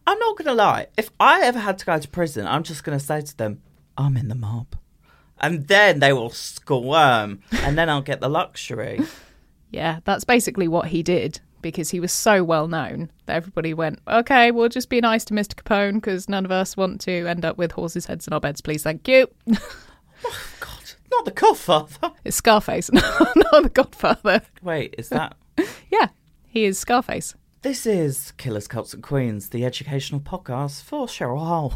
[0.06, 0.86] I'm not going to lie.
[0.96, 3.62] If I ever had to go to prison, I'm just going to say to them,
[3.98, 4.76] I'm in the mob.
[5.42, 9.00] And then they will squirm, and then I'll get the luxury.
[9.72, 14.00] Yeah, that's basically what he did because he was so well known that everybody went,
[14.06, 15.54] okay, we'll just be nice to Mr.
[15.54, 18.60] Capone because none of us want to end up with horses' heads in our beds,
[18.60, 18.82] please.
[18.82, 19.28] Thank you.
[20.24, 22.12] Oh, God, not the Godfather.
[22.24, 23.34] it's Scarface, not
[23.64, 24.42] the Godfather.
[24.62, 25.34] Wait, is that.
[25.90, 26.10] Yeah,
[26.46, 27.34] he is Scarface.
[27.62, 31.74] This is Killers, Cults and Queens, the educational podcast for Cheryl Hole.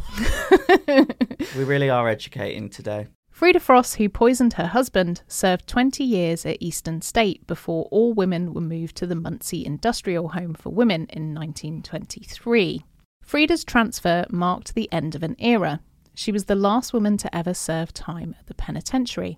[1.57, 3.07] we really are educating today.
[3.37, 8.51] Frida Frost, who poisoned her husband, served 20 years at Eastern State before all women
[8.51, 12.83] were moved to the Muncy Industrial Home for Women in 1923.
[13.21, 15.81] Frida's transfer marked the end of an era.
[16.15, 19.37] She was the last woman to ever serve time at the penitentiary.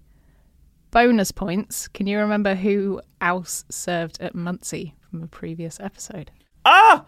[0.92, 1.90] Bonus points.
[1.90, 6.32] Can you remember who else served at Muncy from a previous episode?
[6.64, 7.04] Ah!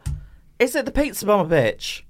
[0.59, 2.01] Is it the pizza bomber bitch?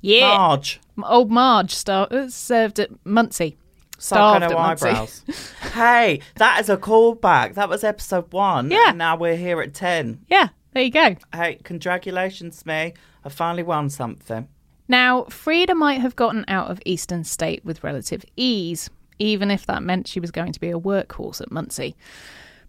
[0.00, 0.36] Yeah.
[0.36, 0.80] Marge.
[1.04, 3.58] Old Marge star- uh, served at Muncy.
[4.04, 5.24] Starved at eyebrows.
[5.72, 7.54] hey, that is a callback.
[7.54, 8.70] That was episode one.
[8.70, 8.90] Yeah.
[8.90, 10.26] And now we're here at 10.
[10.28, 11.16] Yeah, there you go.
[11.32, 12.92] Hey, congratulations, me.
[13.24, 14.46] I finally won something.
[14.88, 19.82] Now, Frida might have gotten out of Eastern State with relative ease, even if that
[19.82, 21.94] meant she was going to be a workhorse at Muncy.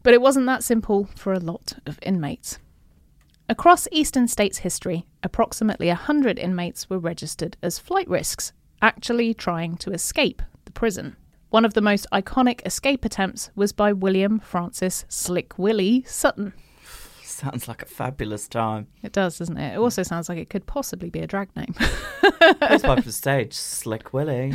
[0.04, 2.60] But it wasn't that simple for a lot of inmates.
[3.50, 9.92] Across Eastern State's history, approximately 100 inmates were registered as flight risks, actually trying to
[9.92, 11.18] escape the prison.
[11.56, 16.52] One of the most iconic escape attempts was by William Francis Slick Willie Sutton.
[17.24, 18.88] Sounds like a fabulous time.
[19.02, 19.76] It does, doesn't it?
[19.76, 21.74] It also sounds like it could possibly be a drag name.
[21.80, 23.54] Up the stage?
[23.54, 24.52] Slick Willie.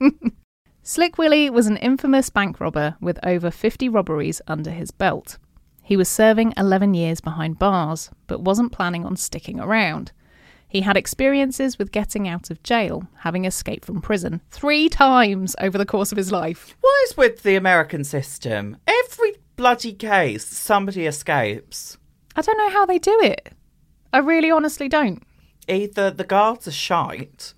[0.82, 5.38] Slick Willie was an infamous bank robber with over 50 robberies under his belt.
[5.84, 10.10] He was serving 11 years behind bars, but wasn't planning on sticking around.
[10.68, 15.78] He had experiences with getting out of jail, having escaped from prison three times over
[15.78, 16.76] the course of his life.
[16.80, 18.76] What is with the American system?
[18.86, 21.96] Every bloody case, somebody escapes.
[22.36, 23.52] I don't know how they do it.
[24.12, 25.22] I really honestly don't.
[25.66, 27.54] Either the guards are shite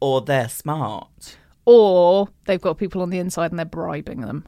[0.00, 1.36] or they're smart.
[1.66, 4.44] Or they've got people on the inside and they're bribing them.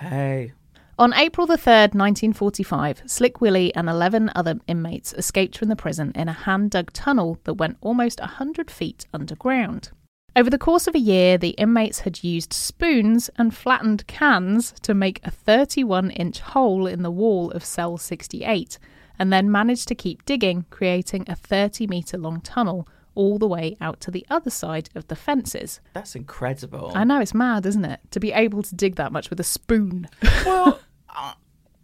[0.00, 0.52] Hey,
[0.98, 6.10] On April the 3rd, 1945, Slick Willie and 11 other inmates escaped from the prison
[6.16, 9.90] in a hand dug tunnel that went almost 100 feet underground.
[10.34, 14.92] Over the course of a year, the inmates had used spoons and flattened cans to
[14.92, 18.80] make a 31 inch hole in the wall of cell 68,
[19.20, 23.76] and then managed to keep digging, creating a 30 metre long tunnel all the way
[23.80, 25.80] out to the other side of the fences.
[25.92, 26.90] that's incredible.
[26.94, 28.00] I know it's mad, isn't it?
[28.10, 30.08] To be able to dig that much with a spoon.
[30.44, 30.80] well,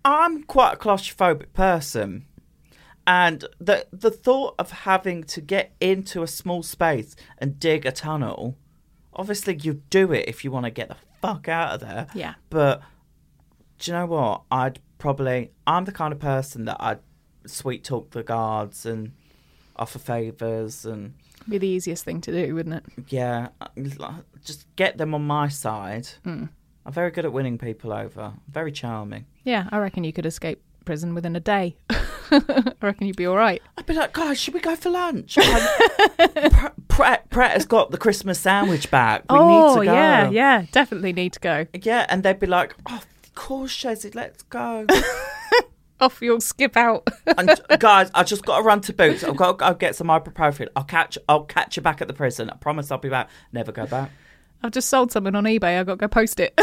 [0.05, 2.27] I'm quite a claustrophobic person.
[3.07, 7.93] And the the thought of having to get into a small space and dig a
[7.93, 8.57] tunnel,
[9.13, 12.07] obviously you do it if you want to get the fuck out of there.
[12.15, 12.35] Yeah.
[12.49, 12.83] But
[13.79, 14.43] do you know what?
[14.51, 17.01] I'd probably I'm the kind of person that I'd
[17.47, 19.13] sweet talk the guards and
[19.77, 21.15] offer favors and
[21.47, 22.85] be the easiest thing to do, wouldn't it?
[23.09, 23.49] yeah,
[24.43, 26.09] just get them on my side.
[26.23, 26.45] Hmm.
[26.87, 28.35] I'm very good at winning people over.
[28.49, 29.27] Very charming.
[29.43, 31.77] Yeah, I reckon you could escape prison within a day.
[31.91, 33.63] I reckon you'd be all right.
[33.79, 35.37] I'd be like, guys, should we go for lunch?
[36.19, 39.23] Pre- Pret, Pret has got the Christmas sandwich back.
[39.31, 39.93] We oh, need to go.
[39.93, 41.67] yeah, yeah, definitely need to go.
[41.75, 44.87] Yeah, and they'd be like, oh, of course, Shazzy, let's go.
[46.01, 47.09] Off you'll skip out.
[47.39, 49.25] and guys, I just got to run to Boots.
[49.25, 50.69] I've got to go get some ibuprofen.
[50.77, 52.51] I'll catch, I'll catch you back at the prison.
[52.51, 53.31] I promise I'll be back.
[53.53, 54.11] Never go back.
[54.65, 55.79] I've just sold something on eBay.
[55.79, 56.59] I've got to go post it.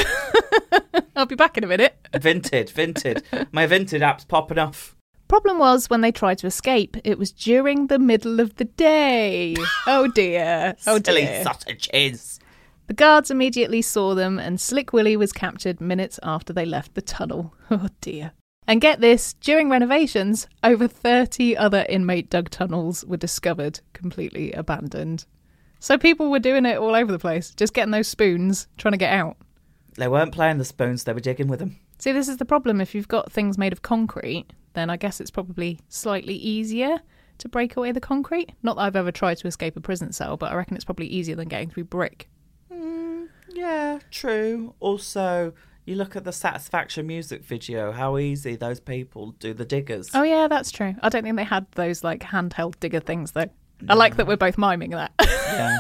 [1.15, 1.95] I'll be back in a minute.
[2.13, 3.47] Vinted, Vinted.
[3.51, 4.95] My Vinted app's popping off.
[5.27, 9.55] Problem was, when they tried to escape, it was during the middle of the day.
[9.85, 10.75] Oh dear.
[10.87, 11.43] Oh Silly dear.
[11.43, 12.39] sausages.
[12.87, 17.01] The guards immediately saw them, and Slick Willie was captured minutes after they left the
[17.03, 17.53] tunnel.
[17.69, 18.31] Oh dear.
[18.67, 25.25] And get this during renovations, over 30 other inmate dug tunnels were discovered completely abandoned.
[25.81, 28.99] So people were doing it all over the place, just getting those spoons, trying to
[28.99, 29.35] get out.
[29.97, 31.79] They weren't playing the spoons; they were digging with them.
[31.97, 32.79] See, this is the problem.
[32.79, 36.99] If you've got things made of concrete, then I guess it's probably slightly easier
[37.39, 38.51] to break away the concrete.
[38.61, 41.07] Not that I've ever tried to escape a prison cell, but I reckon it's probably
[41.07, 42.29] easier than getting through brick.
[42.71, 44.75] Mm, yeah, true.
[44.79, 45.51] Also,
[45.85, 50.11] you look at the Satisfaction music video, how easy those people do the diggers.
[50.13, 50.93] Oh yeah, that's true.
[51.01, 53.49] I don't think they had those like handheld digger things though.
[53.89, 55.11] I like that we're both miming that.
[55.21, 55.79] Yeah.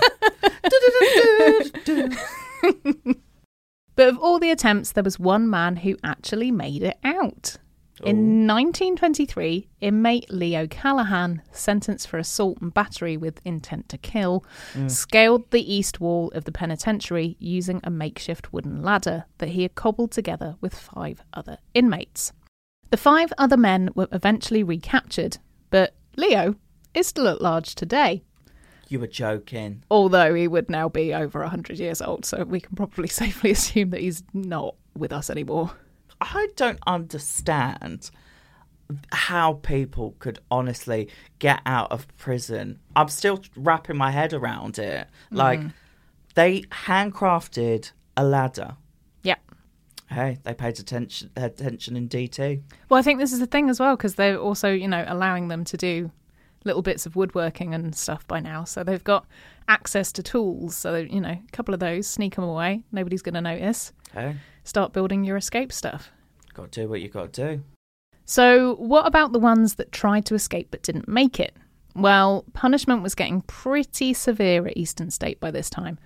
[3.95, 7.57] but of all the attempts, there was one man who actually made it out.
[8.03, 14.43] In 1923, inmate Leo Callahan, sentenced for assault and battery with intent to kill,
[14.73, 14.89] mm.
[14.89, 19.75] scaled the east wall of the penitentiary using a makeshift wooden ladder that he had
[19.75, 22.33] cobbled together with five other inmates.
[22.89, 25.37] The five other men were eventually recaptured,
[25.69, 26.55] but Leo
[26.93, 28.23] is still at large today,
[28.89, 29.83] you were joking.
[29.89, 33.91] although he would now be over 100 years old, so we can probably safely assume
[33.91, 35.71] that he's not with us anymore.
[36.19, 38.11] I don't understand
[39.11, 42.79] how people could honestly get out of prison.
[42.95, 45.07] I'm still wrapping my head around it.
[45.07, 45.35] Mm-hmm.
[45.35, 45.61] Like,
[46.35, 48.75] they handcrafted a ladder.
[49.23, 49.35] Yeah.
[50.09, 52.61] Hey, they paid attention attention in DT.
[52.89, 55.47] Well, I think this is the thing as well because they're also, you know, allowing
[55.47, 56.11] them to do
[56.63, 58.63] little bits of woodworking and stuff by now.
[58.63, 59.25] So they've got
[59.67, 60.75] access to tools.
[60.75, 62.83] So, you know, a couple of those, sneak them away.
[62.91, 63.93] Nobody's going to notice.
[64.13, 66.11] Hey, Start building your escape stuff.
[66.53, 67.63] got to do what you got to do.
[68.25, 71.55] So, what about the ones that tried to escape but didn't make it?
[71.95, 75.99] Well, punishment was getting pretty severe at Eastern State by this time.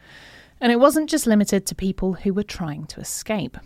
[0.61, 3.57] And it wasn't just limited to people who were trying to escape.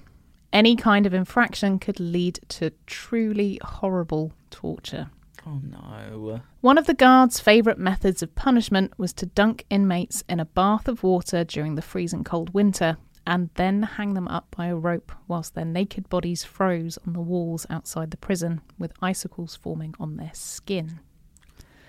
[0.51, 5.11] Any kind of infraction could lead to truly horrible torture.
[5.45, 6.41] Oh no.
[6.61, 10.87] One of the guards' favourite methods of punishment was to dunk inmates in a bath
[10.87, 15.11] of water during the freezing cold winter and then hang them up by a rope
[15.27, 20.17] whilst their naked bodies froze on the walls outside the prison with icicles forming on
[20.17, 20.99] their skin.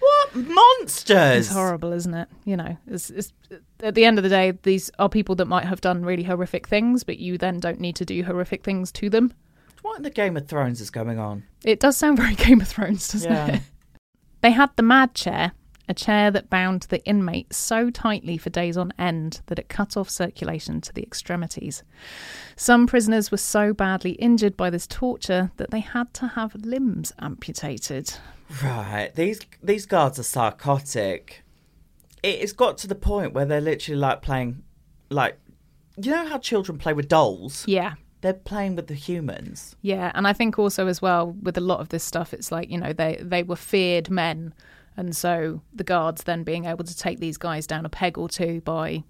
[0.01, 1.47] What monsters?
[1.47, 2.29] It's horrible, isn't it?
[2.45, 3.33] You know, it's, it's,
[3.83, 6.67] at the end of the day, these are people that might have done really horrific
[6.67, 9.33] things, but you then don't need to do horrific things to them.
[9.83, 11.45] What in the Game of Thrones is going on?
[11.65, 13.47] It does sound very Game of Thrones, doesn't Yeah.
[13.57, 13.63] it?
[14.43, 15.53] They had the mad chair,
[15.89, 19.97] a chair that bound the inmate so tightly for days on end that it cut
[19.97, 21.83] off circulation to the extremities.
[22.57, 27.13] Some prisoners were so badly injured by this torture that they had to have limbs
[27.19, 28.15] amputated.
[28.63, 29.11] Right.
[29.15, 31.43] These these guards are psychotic.
[32.23, 34.63] It, it's got to the point where they're literally like playing,
[35.11, 35.39] like,
[35.97, 37.65] you know how children play with dolls?
[37.69, 37.95] Yeah.
[38.23, 39.77] They're playing with the humans.
[39.81, 42.71] Yeah, and I think also as well with a lot of this stuff, it's like
[42.71, 44.53] you know they they were feared men,
[44.97, 48.29] and so the guards then being able to take these guys down a peg or
[48.29, 49.03] two by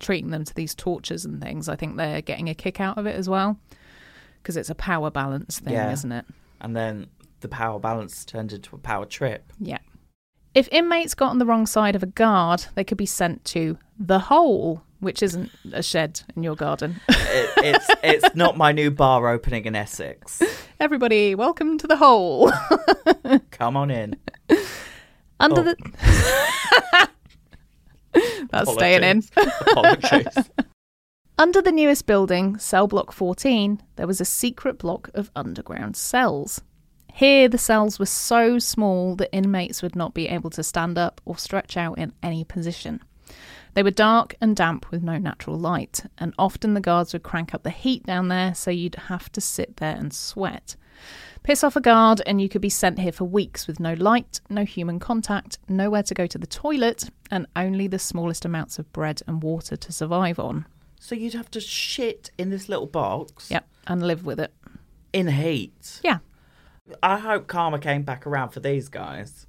[0.00, 1.68] treating them to these tortures and things.
[1.68, 3.58] I think they're getting a kick out of it as well
[4.42, 5.92] because it's a power balance thing, Yeah.
[5.92, 6.24] isn't it?
[6.60, 7.06] And then
[7.40, 9.52] the power balance turned into a power trip.
[9.60, 9.78] Yeah.
[10.54, 13.76] If inmates got on the wrong side of a guard, they could be sent to
[13.98, 17.00] the hole, which isn't a shed in your garden.
[17.08, 20.42] It, it's it's not my new bar opening in Essex.
[20.80, 22.50] Everybody, welcome to the hole.
[23.50, 24.16] Come on in.
[25.38, 25.64] Under Oh.
[25.64, 27.08] the
[28.50, 29.22] That's staying in.
[29.36, 30.50] Apologies.
[31.36, 36.60] Under the newest building, cell block 14, there was a secret block of underground cells.
[37.12, 41.20] Here, the cells were so small that inmates would not be able to stand up
[41.24, 43.00] or stretch out in any position.
[43.74, 47.52] They were dark and damp with no natural light, and often the guards would crank
[47.54, 50.76] up the heat down there so you'd have to sit there and sweat.
[51.42, 54.40] Piss off a guard, and you could be sent here for weeks with no light,
[54.48, 58.90] no human contact, nowhere to go to the toilet, and only the smallest amounts of
[58.92, 60.66] bread and water to survive on.
[61.00, 64.54] so you'd have to shit in this little box Yep, and live with it.
[65.12, 66.00] in heat.
[66.02, 66.18] Yeah.
[67.02, 69.46] I hope karma came back around for these guys.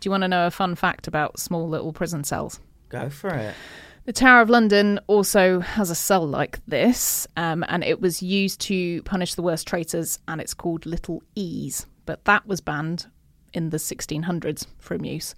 [0.00, 2.58] Do you want to know a fun fact about small little prison cells?
[2.92, 3.54] Go for it.
[4.04, 8.60] The Tower of London also has a cell like this, um, and it was used
[8.62, 11.86] to punish the worst traitors, and it's called Little Ease.
[12.04, 13.06] But that was banned
[13.54, 15.34] in the 1600s from use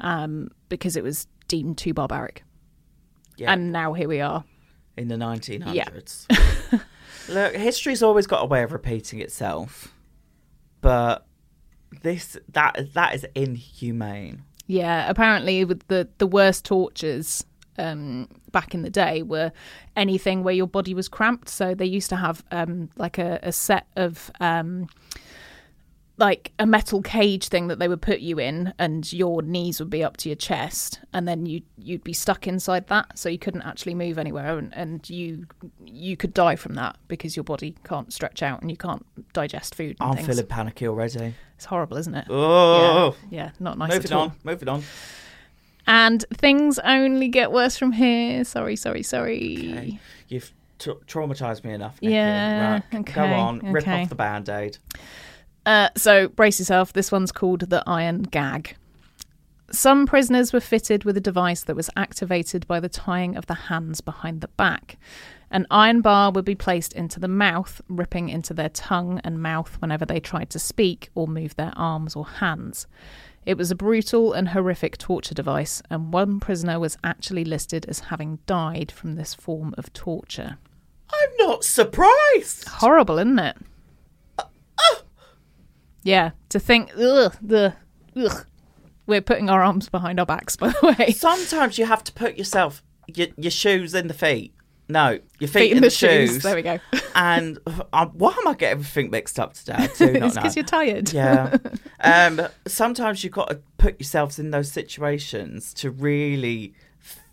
[0.00, 2.42] um, because it was deemed too barbaric.
[3.36, 3.52] Yeah.
[3.52, 4.44] And now here we are.
[4.96, 6.26] in the 1900s.
[7.28, 9.94] Look, history's always got a way of repeating itself,
[10.80, 11.24] but
[12.02, 14.42] this that that is inhumane.
[14.68, 17.44] Yeah, apparently with the the worst tortures
[17.78, 19.50] um, back in the day were
[19.96, 21.48] anything where your body was cramped.
[21.48, 24.88] So they used to have um, like a, a set of um,
[26.18, 29.88] like a metal cage thing that they would put you in, and your knees would
[29.90, 33.38] be up to your chest, and then you you'd be stuck inside that, so you
[33.38, 35.46] couldn't actually move anywhere, and, and you
[35.86, 39.74] you could die from that because your body can't stretch out and you can't digest
[39.74, 39.96] food.
[40.00, 40.28] And I'm things.
[40.28, 41.34] feeling panicky already.
[41.56, 42.26] It's horrible, isn't it?
[42.28, 44.22] Oh, yeah, yeah, not nice moving at all.
[44.22, 44.82] on, moving on.
[45.86, 48.44] And things only get worse from here.
[48.44, 49.70] Sorry, sorry, sorry.
[49.72, 50.00] Okay.
[50.28, 52.00] You've tra- traumatized me enough.
[52.02, 52.12] Nikki.
[52.14, 54.02] Yeah, Right, Go okay, on, rip okay.
[54.02, 54.76] off the band aid.
[55.68, 56.94] Uh, so brace yourself.
[56.94, 58.74] This one's called the iron gag.
[59.70, 63.54] Some prisoners were fitted with a device that was activated by the tying of the
[63.68, 64.96] hands behind the back.
[65.50, 69.76] An iron bar would be placed into the mouth, ripping into their tongue and mouth
[69.82, 72.86] whenever they tried to speak or move their arms or hands.
[73.44, 78.00] It was a brutal and horrific torture device, and one prisoner was actually listed as
[78.00, 80.56] having died from this form of torture.
[81.12, 82.66] I'm not surprised.
[82.68, 83.58] Horrible, isn't it?
[86.08, 87.74] Yeah, to think, ugh, the,
[88.16, 88.46] ugh.
[89.06, 91.12] We're putting our arms behind our backs, by the way.
[91.12, 94.54] Sometimes you have to put yourself your, your shoes in the feet.
[94.88, 96.30] No, your feet, Feet in, in the, the shoes.
[96.30, 96.42] shoes.
[96.42, 96.78] There we go.
[97.14, 97.58] and
[97.92, 99.74] um, why am I getting everything mixed up today?
[99.76, 101.12] I do not it's because you're tired.
[101.12, 101.56] Yeah.
[102.00, 106.72] Um, sometimes you've got to put yourselves in those situations to really,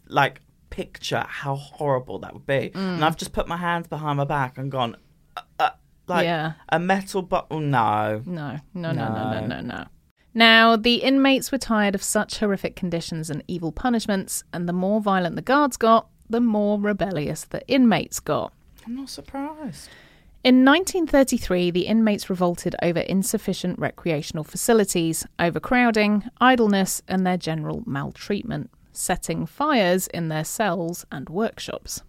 [0.08, 2.72] like, picture how horrible that would be.
[2.74, 2.96] Mm.
[2.96, 5.02] And I've just put my hands behind my back and gone, uh, uh,
[6.08, 6.54] like, Yeah.
[6.70, 7.58] a metal bottle.
[7.58, 8.22] Oh, no.
[8.26, 9.48] No, no, no, no, no, No.
[9.48, 9.86] no, no.
[10.34, 15.00] Now, the inmates were tired of such horrific conditions and evil punishments, and the more
[15.00, 18.52] violent the guards got, the more rebellious the inmates got.
[18.86, 19.90] I'm not surprised.
[20.44, 28.70] In 1933, the inmates revolted over insufficient recreational facilities, overcrowding, idleness, and their general maltreatment,
[28.92, 32.04] setting fires in their cells and workshops.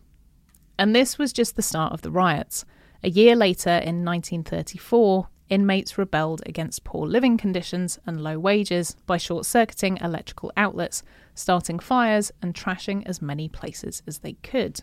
[0.78, 2.64] And this was just the start of the riots.
[3.06, 9.16] A year later, in 1934, inmates rebelled against poor living conditions and low wages by
[9.16, 14.80] short circuiting electrical outlets, starting fires, and trashing as many places as they could.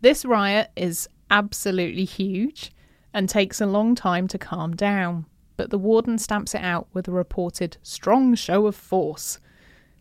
[0.00, 2.72] This riot is absolutely huge
[3.14, 7.06] and takes a long time to calm down, but the warden stamps it out with
[7.06, 9.38] a reported strong show of force.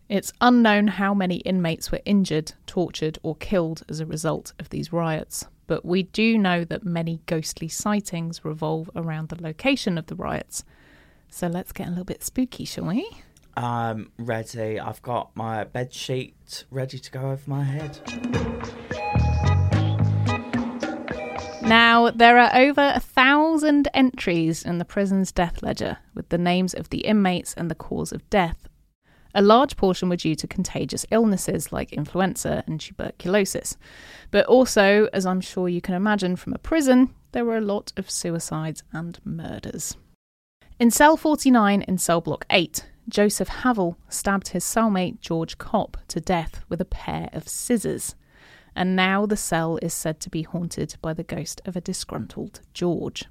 [0.07, 4.91] It's unknown how many inmates were injured, tortured, or killed as a result of these
[4.91, 10.15] riots, but we do know that many ghostly sightings revolve around the location of the
[10.15, 10.63] riots.
[11.29, 13.07] So let's get a little bit spooky, shall we?
[13.55, 14.79] I'm ready.
[14.79, 17.99] I've got my bed sheet ready to go over my head.
[21.61, 26.73] Now, there are over a thousand entries in the prison's death ledger with the names
[26.73, 28.68] of the inmates and the cause of death.
[29.35, 33.77] A large portion were due to contagious illnesses like influenza and tuberculosis.
[34.31, 37.93] But also, as I'm sure you can imagine from a prison, there were a lot
[37.95, 39.95] of suicides and murders.
[40.79, 46.19] In cell 49 in cell block 8, Joseph Havel stabbed his cellmate George Kopp to
[46.19, 48.15] death with a pair of scissors
[48.75, 52.61] and now the cell is said to be haunted by the ghost of a disgruntled
[52.73, 53.25] George.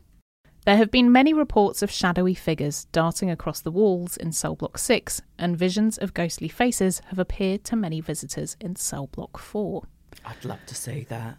[0.69, 4.77] There have been many reports of shadowy figures darting across the walls in cell block
[4.77, 9.85] 6, and visions of ghostly faces have appeared to many visitors in cell block 4.
[10.27, 11.39] I'd love to see that.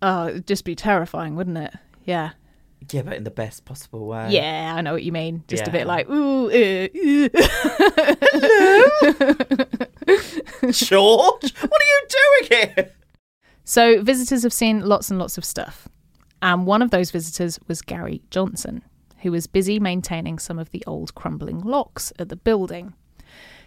[0.00, 1.74] Oh, it'd just be terrifying, wouldn't it?
[2.06, 2.30] Yeah.
[2.90, 4.30] Yeah, but in the best possible way.
[4.30, 5.44] Yeah, I know what you mean.
[5.48, 7.28] Just a bit like, ooh, uh, uh.
[10.72, 12.90] George, what are you doing here?
[13.64, 15.88] So, visitors have seen lots and lots of stuff.
[16.46, 18.84] And one of those visitors was Gary Johnson,
[19.22, 22.94] who was busy maintaining some of the old crumbling locks at the building.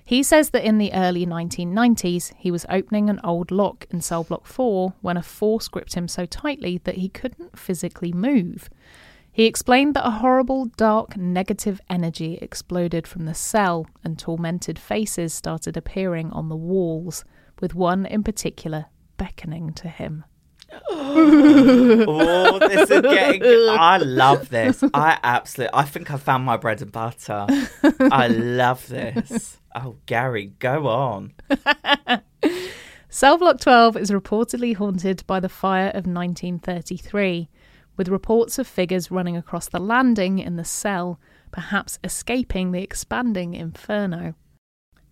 [0.05, 4.23] He says that in the early 1990s, he was opening an old lock in cell
[4.23, 8.69] block 4 when a force gripped him so tightly that he couldn't physically move.
[9.30, 15.34] He explained that a horrible, dark, negative energy exploded from the cell and tormented faces
[15.34, 17.25] started appearing on the walls,
[17.59, 18.86] with one in particular
[19.17, 20.23] beckoning to him.
[20.91, 23.43] Oh, this is getting.
[23.43, 24.84] I love this.
[24.93, 25.74] I absolutely.
[25.74, 27.45] I think I found my bread and butter.
[28.11, 29.59] I love this.
[29.76, 31.34] Oh, Gary, go on.
[33.09, 37.49] Cell Block 12 is reportedly haunted by the fire of 1933,
[37.97, 41.20] with reports of figures running across the landing in the cell,
[41.51, 44.36] perhaps escaping the expanding inferno.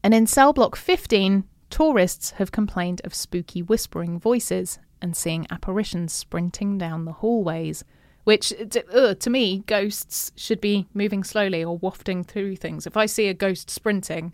[0.04, 6.14] And in Cell Block 15, tourists have complained of spooky whispering voices and seeing apparitions
[6.14, 7.84] sprinting down the hallways,
[8.24, 12.86] which, t- uh, to me, ghosts should be moving slowly or wafting through things.
[12.86, 14.34] If I see a ghost sprinting,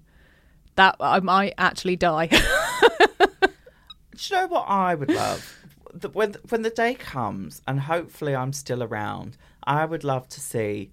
[0.75, 2.27] that I might actually die.
[2.27, 2.37] Do
[4.17, 5.59] you know what I would love?
[6.13, 10.91] When when the day comes, and hopefully I'm still around, I would love to see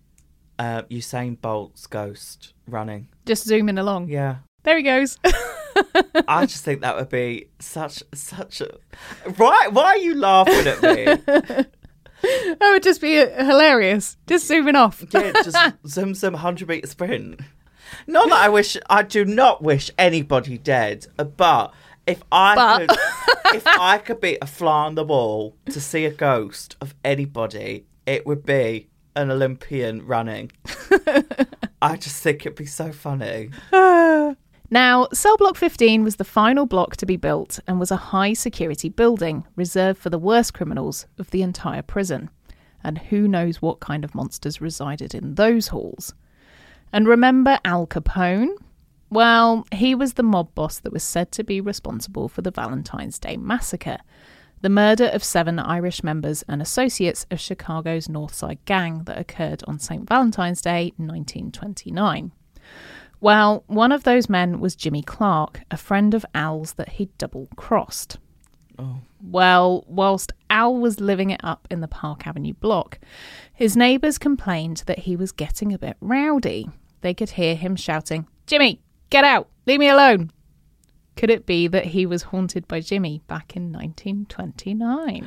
[0.59, 3.09] uh, Usain Bolt's ghost running.
[3.25, 4.09] Just zooming along.
[4.09, 4.37] Yeah.
[4.62, 5.16] There he goes.
[6.28, 8.70] I just think that would be such such a
[9.39, 9.72] right.
[9.72, 11.05] Why are you laughing at me?
[12.22, 14.16] that would just be uh, hilarious.
[14.26, 15.03] Just zooming off.
[15.12, 15.57] Yeah, just
[15.87, 17.41] zoom some hundred meter sprint.
[18.07, 18.76] Not that I wish.
[18.89, 21.07] I do not wish anybody dead.
[21.16, 21.72] But
[22.07, 22.99] if I But- could,
[23.57, 27.87] if I could be a fly on the wall to see a ghost of anybody,
[28.07, 30.53] it would be an Olympian running.
[31.83, 33.51] I just think it'd be so funny.
[34.73, 38.35] Now, Cell Block 15 was the final block to be built and was a high
[38.35, 42.31] security building reserved for the worst criminals of the entire prison.
[42.85, 46.14] And who knows what kind of monsters resided in those halls.
[46.93, 48.55] And remember Al Capone?
[49.11, 53.18] Well, he was the mob boss that was said to be responsible for the Valentine's
[53.18, 53.99] Day massacre,
[54.61, 59.64] the murder of seven Irish members and associates of Chicago's North Side Gang that occurred
[59.66, 60.09] on St.
[60.09, 62.31] Valentine's Day, 1929.
[63.21, 67.49] Well, one of those men was Jimmy Clark, a friend of Al's that he'd double
[67.57, 68.18] crossed.
[69.23, 72.99] Well, whilst Al was living it up in the Park Avenue block,
[73.53, 76.71] his neighbours complained that he was getting a bit rowdy.
[77.03, 79.49] They could hear him shouting, Jimmy, get out!
[79.66, 80.31] Leave me alone!
[81.16, 85.27] Could it be that he was haunted by Jimmy back in 1929?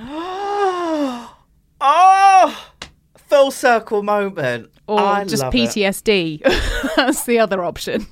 [3.43, 4.71] Full circle moment.
[4.87, 5.57] Or I just love it.
[5.57, 6.93] PTSD?
[6.95, 8.07] That's the other option.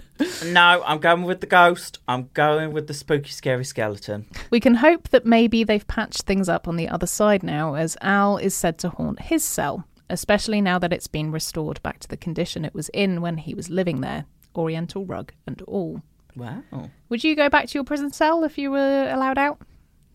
[0.45, 1.99] No, I'm going with the ghost.
[2.05, 4.25] I'm going with the spooky, scary skeleton.
[4.49, 7.95] We can hope that maybe they've patched things up on the other side now, as
[8.01, 12.09] Al is said to haunt his cell, especially now that it's been restored back to
[12.09, 16.01] the condition it was in when he was living there, oriental rug and all.
[16.35, 16.61] Wow.
[17.07, 19.61] Would you go back to your prison cell if you were allowed out?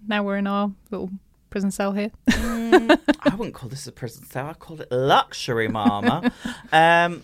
[0.06, 1.10] Now we're in our little
[1.56, 2.10] prison cell here.
[2.28, 4.46] I wouldn't call this a prison cell.
[4.48, 6.30] I call it luxury, mama.
[6.70, 7.22] um,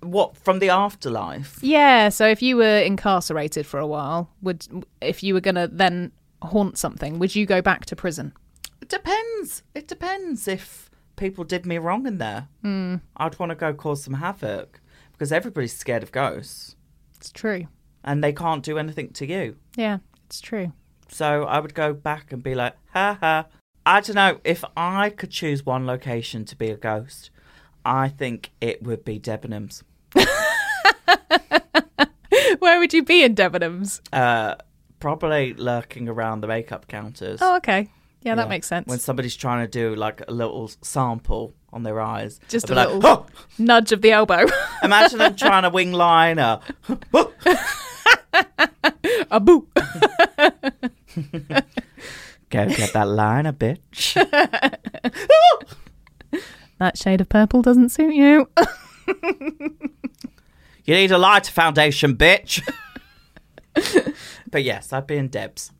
[0.00, 1.58] what from the afterlife?
[1.62, 4.66] yeah, so if you were incarcerated for a while, would
[5.02, 8.32] if you were going to then haunt something, would you go back to prison?
[8.80, 9.62] It depends.
[9.74, 12.48] It depends if people did me wrong in there.
[12.64, 13.02] Mm.
[13.18, 14.80] I'd want to go cause some havoc
[15.12, 16.74] because everybody's scared of ghosts
[17.16, 17.66] It's true.
[18.02, 19.56] and they can't do anything to you.
[19.76, 20.72] Yeah, it's true.
[21.12, 23.46] So I would go back and be like, ha ha.
[23.84, 24.40] I don't know.
[24.44, 27.30] If I could choose one location to be a ghost,
[27.84, 29.82] I think it would be Debenhams.
[32.60, 34.00] Where would you be in Debenhams?
[34.12, 34.54] Uh,
[35.00, 37.40] probably lurking around the makeup counters.
[37.42, 37.88] Oh, okay.
[38.22, 38.48] Yeah, that Yeah.
[38.48, 38.86] makes sense.
[38.88, 42.38] When somebody's trying to do like a little sample on their eyes.
[42.48, 43.26] Just a little like, "Oh!"
[43.58, 44.46] nudge of the elbow.
[44.84, 46.60] Imagine them trying to wing liner.
[49.30, 49.66] a boo.
[52.50, 54.16] Go get that liner, bitch.
[56.78, 58.48] That shade of purple doesn't suit you.
[60.84, 62.60] You need a lighter foundation, bitch.
[64.50, 65.70] but yes, I'd be in Debs.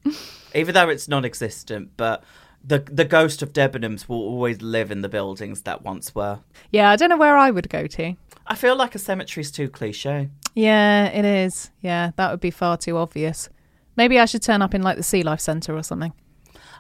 [0.55, 2.23] Even though it's non existent, but
[2.65, 6.39] the the ghost of Debenhams will always live in the buildings that once were.
[6.71, 8.15] yeah, I don't know where I would go to.
[8.47, 10.29] I feel like a cemetery's too cliche.
[10.55, 11.71] Yeah, it is.
[11.81, 13.49] Yeah, that would be far too obvious.
[13.97, 16.13] Maybe I should turn up in like the Sea Life Centre or something.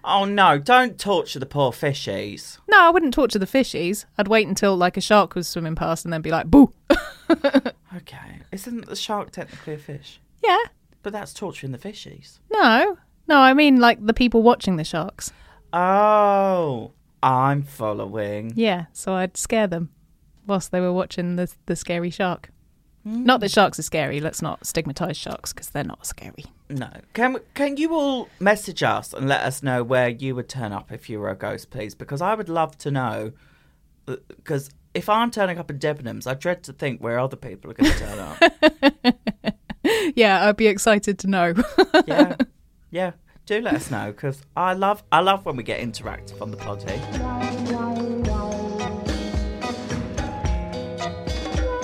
[0.05, 2.59] Oh no, don't torture the poor fishies.
[2.69, 4.05] No, I wouldn't torture the fishies.
[4.19, 6.73] I'd wait until like a shark was swimming past and then be like, boo.
[7.97, 8.41] Okay.
[8.51, 10.21] Isn't the shark technically a fish?
[10.43, 10.59] yeah.
[11.03, 12.39] But that's torturing the fishies.
[12.53, 12.97] No.
[13.29, 15.33] No, I mean like the people watching the sharks.
[15.73, 16.93] Oh,
[17.23, 18.53] I'm following.
[18.55, 19.91] Yeah, so I'd scare them
[20.47, 22.51] whilst they were watching the the scary shark.
[23.05, 23.25] Hmm.
[23.25, 24.21] Not that sharks are scary.
[24.21, 26.45] Let's not stigmatise sharks because they're not scary.
[26.73, 26.91] No.
[27.13, 30.91] Can can you all message us and let us know where you would turn up
[30.91, 31.95] if you were a ghost, please?
[31.95, 33.33] Because I would love to know.
[34.09, 37.71] Uh, because if I'm turning up in Debenhams, I dread to think where other people
[37.71, 38.39] are going to turn up.
[40.15, 41.55] Yeah, I'd be excited to know.
[42.07, 42.37] yeah,
[42.91, 43.13] yeah.
[43.45, 46.57] Do let us know because I love I love when we get interactive on the
[46.57, 48.42] pod here.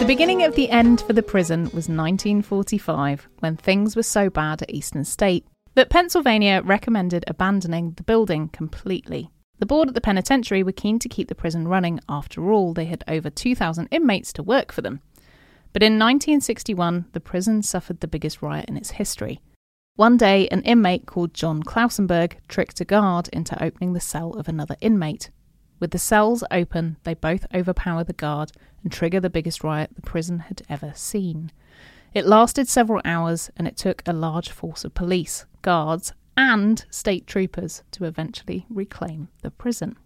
[0.09, 4.73] Beginning of the end for the prison was 1945, when things were so bad at
[4.73, 9.29] Eastern State that Pennsylvania recommended abandoning the building completely.
[9.59, 12.01] The board at the penitentiary were keen to keep the prison running.
[12.09, 15.03] After all, they had over 2,000 inmates to work for them.
[15.75, 19.43] But in 1961, the prison suffered the biggest riot in its history.
[19.97, 24.49] One day, an inmate called John Klausenberg tricked a guard into opening the cell of
[24.49, 25.29] another inmate.
[25.81, 28.53] With the cells open, they both overpower the guard
[28.83, 31.53] and trigger the biggest riot the prison had ever seen.
[32.15, 37.27] It lasted several hours and it took a large force of police, guards, and state
[37.27, 39.97] troopers to eventually reclaim the prison.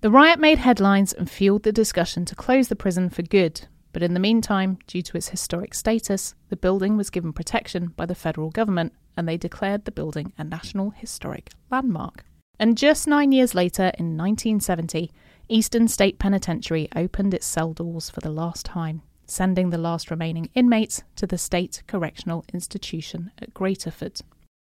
[0.00, 4.02] The riot made headlines and fueled the discussion to close the prison for good, But
[4.02, 8.14] in the meantime, due to its historic status, the building was given protection by the
[8.14, 12.24] federal government and they declared the building a National Historic Landmark.
[12.58, 15.12] And just nine years later, in 1970,
[15.48, 20.50] Eastern State Penitentiary opened its cell doors for the last time, sending the last remaining
[20.54, 24.20] inmates to the State Correctional Institution at Graterford.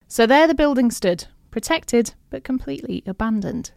[0.06, 3.72] So there the building stood, protected but completely abandoned.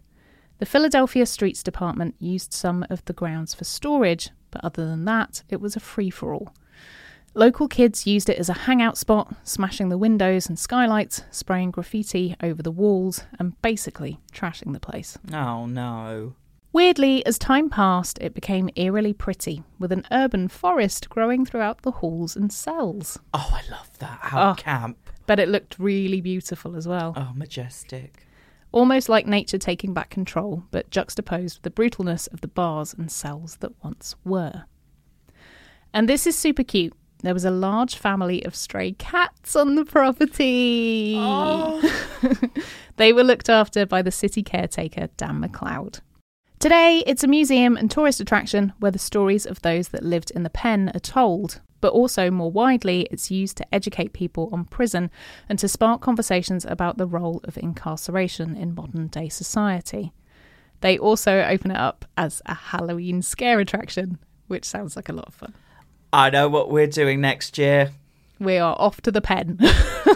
[0.58, 5.42] The Philadelphia Streets Department used some of the grounds for storage, but other than that,
[5.48, 6.54] it was a free for all.
[7.36, 12.36] Local kids used it as a hangout spot, smashing the windows and skylights, spraying graffiti
[12.40, 15.18] over the walls, and basically trashing the place.
[15.32, 16.34] Oh no.
[16.72, 21.90] Weirdly, as time passed, it became eerily pretty, with an urban forest growing throughout the
[21.92, 23.18] halls and cells.
[23.32, 24.18] Oh, I love that.
[24.22, 24.54] How Oh.
[24.54, 24.98] camp.
[25.26, 27.14] But it looked really beautiful as well.
[27.16, 28.26] Oh, majestic.
[28.72, 33.10] Almost like nature taking back control, but juxtaposed with the brutalness of the bars and
[33.10, 34.64] cells that once were.
[35.92, 36.92] And this is super cute.
[37.24, 41.14] There was a large family of stray cats on the property.
[41.16, 41.80] Oh.
[42.96, 46.00] they were looked after by the city caretaker, Dan McLeod.
[46.58, 50.42] Today, it's a museum and tourist attraction where the stories of those that lived in
[50.42, 55.10] the pen are told, but also more widely, it's used to educate people on prison
[55.48, 60.12] and to spark conversations about the role of incarceration in modern day society.
[60.82, 65.28] They also open it up as a Halloween scare attraction, which sounds like a lot
[65.28, 65.54] of fun.
[66.14, 67.90] I know what we're doing next year.
[68.38, 69.58] We are off to the pen.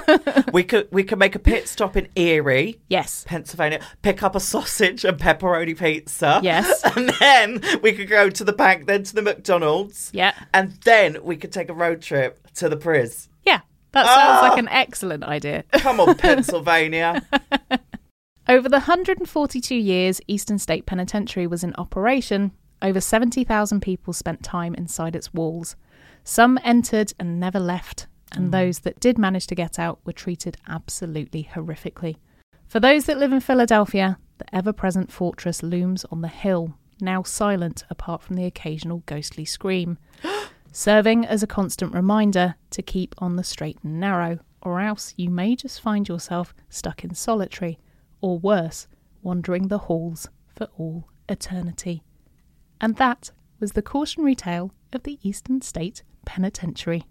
[0.53, 3.25] we could we could make a pit stop in Erie, yes.
[3.27, 6.41] Pennsylvania, pick up a sausage and pepperoni pizza.
[6.43, 6.83] Yes.
[6.97, 10.11] And then we could go to the bank, then to the McDonald's.
[10.15, 10.35] Yeah.
[10.55, 13.29] And then we could take a road trip to the Priz.
[13.45, 13.61] Yeah.
[13.91, 14.49] That sounds Ah!
[14.51, 15.65] like an excellent idea.
[15.73, 17.27] Come on, Pennsylvania.
[18.49, 24.75] Over the 142 years Eastern State Penitentiary was in operation, over 70,000 people spent time
[24.75, 25.75] inside its walls.
[26.29, 28.51] Some entered and never left, and hmm.
[28.51, 32.17] those that did manage to get out were treated absolutely horrifically.
[32.67, 37.23] For those that live in Philadelphia, the ever present fortress looms on the hill, now
[37.23, 39.97] silent apart from the occasional ghostly scream,
[40.71, 45.31] serving as a constant reminder to keep on the straight and narrow, or else you
[45.31, 47.79] may just find yourself stuck in solitary,
[48.21, 48.87] or worse,
[49.23, 52.03] wandering the halls for all eternity.
[52.83, 57.05] And that was the cautionary tale of the Eastern State Penitentiary.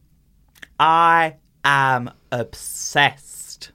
[0.79, 3.71] I am obsessed.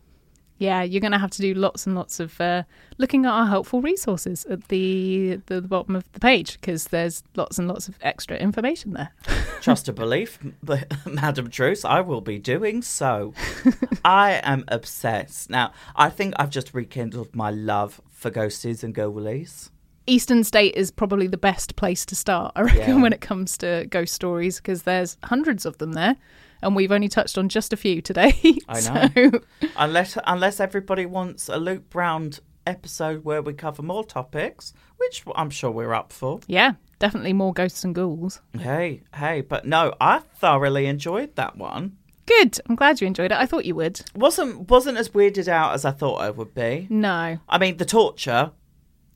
[0.59, 2.63] Yeah, you're going to have to do lots and lots of uh,
[2.97, 7.25] looking at our helpful resources at the the, the bottom of the page because there's
[7.35, 9.11] lots and lots of extra information there.
[9.61, 13.35] Trust a belief, but Madam Druce, I will be doing so.
[14.05, 15.51] I am obsessed.
[15.51, 19.71] Now, I think I've just rekindled my love for ghosties and ghoulies.
[20.07, 23.03] Eastern State is probably the best place to start, I reckon, Yeah.
[23.03, 26.17] when it comes to ghost stories because there's hundreds of them there,
[26.61, 28.35] and we've only touched on just a few today.
[28.69, 29.31] I So, know.
[29.77, 32.33] Unless unless everybody wants a Luke Brown
[32.67, 36.41] episode where we cover more topics, which I'm sure we're up for.
[36.47, 38.41] yeah, definitely more ghosts and ghouls.
[38.59, 41.97] Hey, hey, but no, I thoroughly enjoyed that one.
[42.27, 42.61] Good.
[42.69, 43.39] I'm glad you enjoyed it.
[43.39, 44.01] I thought you would.
[44.15, 46.87] wasn't wasn't as weirded out as I thought it would be.
[46.89, 47.39] No.
[47.49, 48.53] I mean, the torture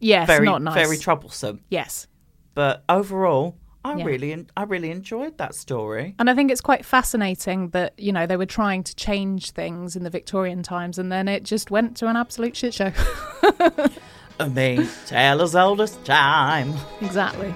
[0.00, 0.74] Yes, very not nice.
[0.74, 2.06] very troublesome, yes.
[2.54, 4.04] but overall, I Yeah.
[4.04, 6.14] really I really enjoyed that story.
[6.18, 9.94] And I think it's quite fascinating that, you know, they were trying to change things
[9.94, 12.92] in the Victorian times and then it just went to an absolute shit show.
[14.40, 16.74] I mean, tale as old as time.
[17.00, 17.54] exactly.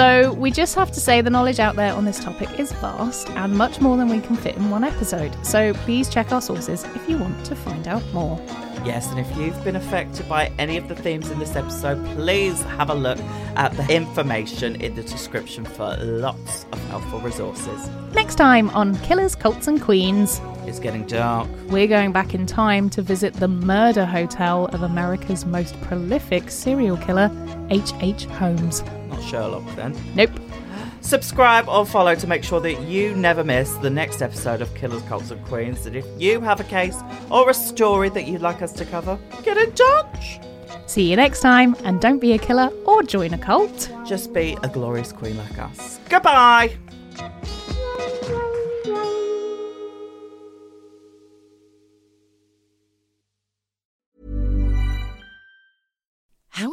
[0.00, 3.28] So, we just have to say the knowledge out there on this topic is vast
[3.32, 5.36] and much more than we can fit in one episode.
[5.44, 8.40] So, please check our sources if you want to find out more.
[8.82, 12.62] Yes, and if you've been affected by any of the themes in this episode, please
[12.62, 13.18] have a look
[13.56, 17.90] at the information in the description for lots of helpful resources.
[18.14, 21.46] Next time on Killers, Cults, and Queens, It's getting dark.
[21.66, 26.96] we're going back in time to visit the murder hotel of America's most prolific serial
[26.96, 27.30] killer,
[27.68, 28.24] H.H.
[28.24, 28.82] Holmes.
[29.20, 29.96] Not Sherlock then.
[30.14, 30.30] Nope.
[31.00, 35.02] Subscribe or follow to make sure that you never miss the next episode of Killers,
[35.02, 35.86] Cults and Queens.
[35.86, 36.96] And if you have a case
[37.30, 40.40] or a story that you'd like us to cover, get in touch.
[40.86, 43.90] See you next time, and don't be a killer or join a cult.
[44.04, 46.00] Just be a glorious queen like us.
[46.08, 46.76] Goodbye.